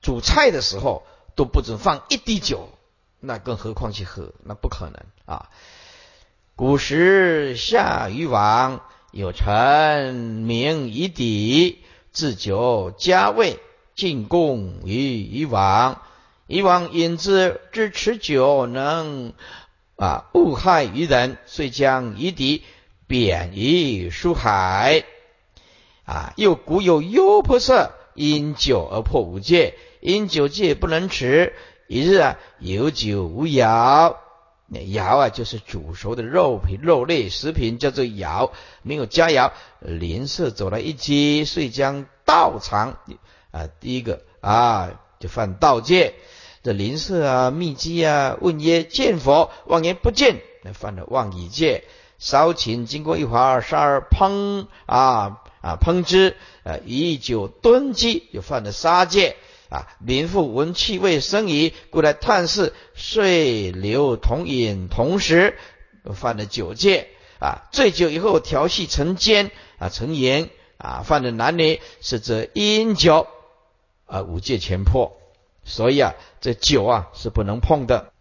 [0.00, 1.02] 煮菜的时候
[1.36, 2.70] 都不准放一滴酒，
[3.20, 5.50] 那更何况去喝，那不可能啊！
[6.56, 8.80] 古时夏禹王
[9.10, 11.84] 有臣名夷狄。
[12.14, 13.58] 置酒加味，
[13.94, 16.02] 进贡于以往。
[16.46, 19.32] 以往因之知持酒能
[19.96, 22.64] 啊误害于人，遂将夷狄
[23.12, 25.04] 贬于书海。
[26.04, 31.52] 啊，又古有优婆塞因酒而破五戒，因酒戒不能持。
[31.88, 34.16] 一日啊，有酒无肴。
[34.70, 38.50] 肴啊，就是煮熟的肉品、肉类食品，叫做肴。
[38.80, 39.50] 没有佳肴，
[39.80, 42.96] 邻舍走来一击，遂将道藏
[43.50, 46.14] 啊，第一个啊，就犯盗戒。
[46.62, 51.84] 这邻舍啊，密机啊，问曰：见佛，望言不见，那犯了妄语戒。
[52.22, 59.34] 烧琴经过一会儿，十二烹啊啊烹之，啊以酒炖鸡，又犯了杀戒。
[59.70, 65.58] 啊，民妇闻气味生疑，故来探视，遂留同饮同食，
[66.14, 67.08] 犯了酒戒。
[67.40, 69.50] 啊，醉酒以后调戏成奸，
[69.80, 73.26] 啊成淫，啊犯了男女，是则饮酒，
[74.06, 75.16] 啊五戒全破。
[75.64, 78.11] 所以啊，这酒啊是不能碰的。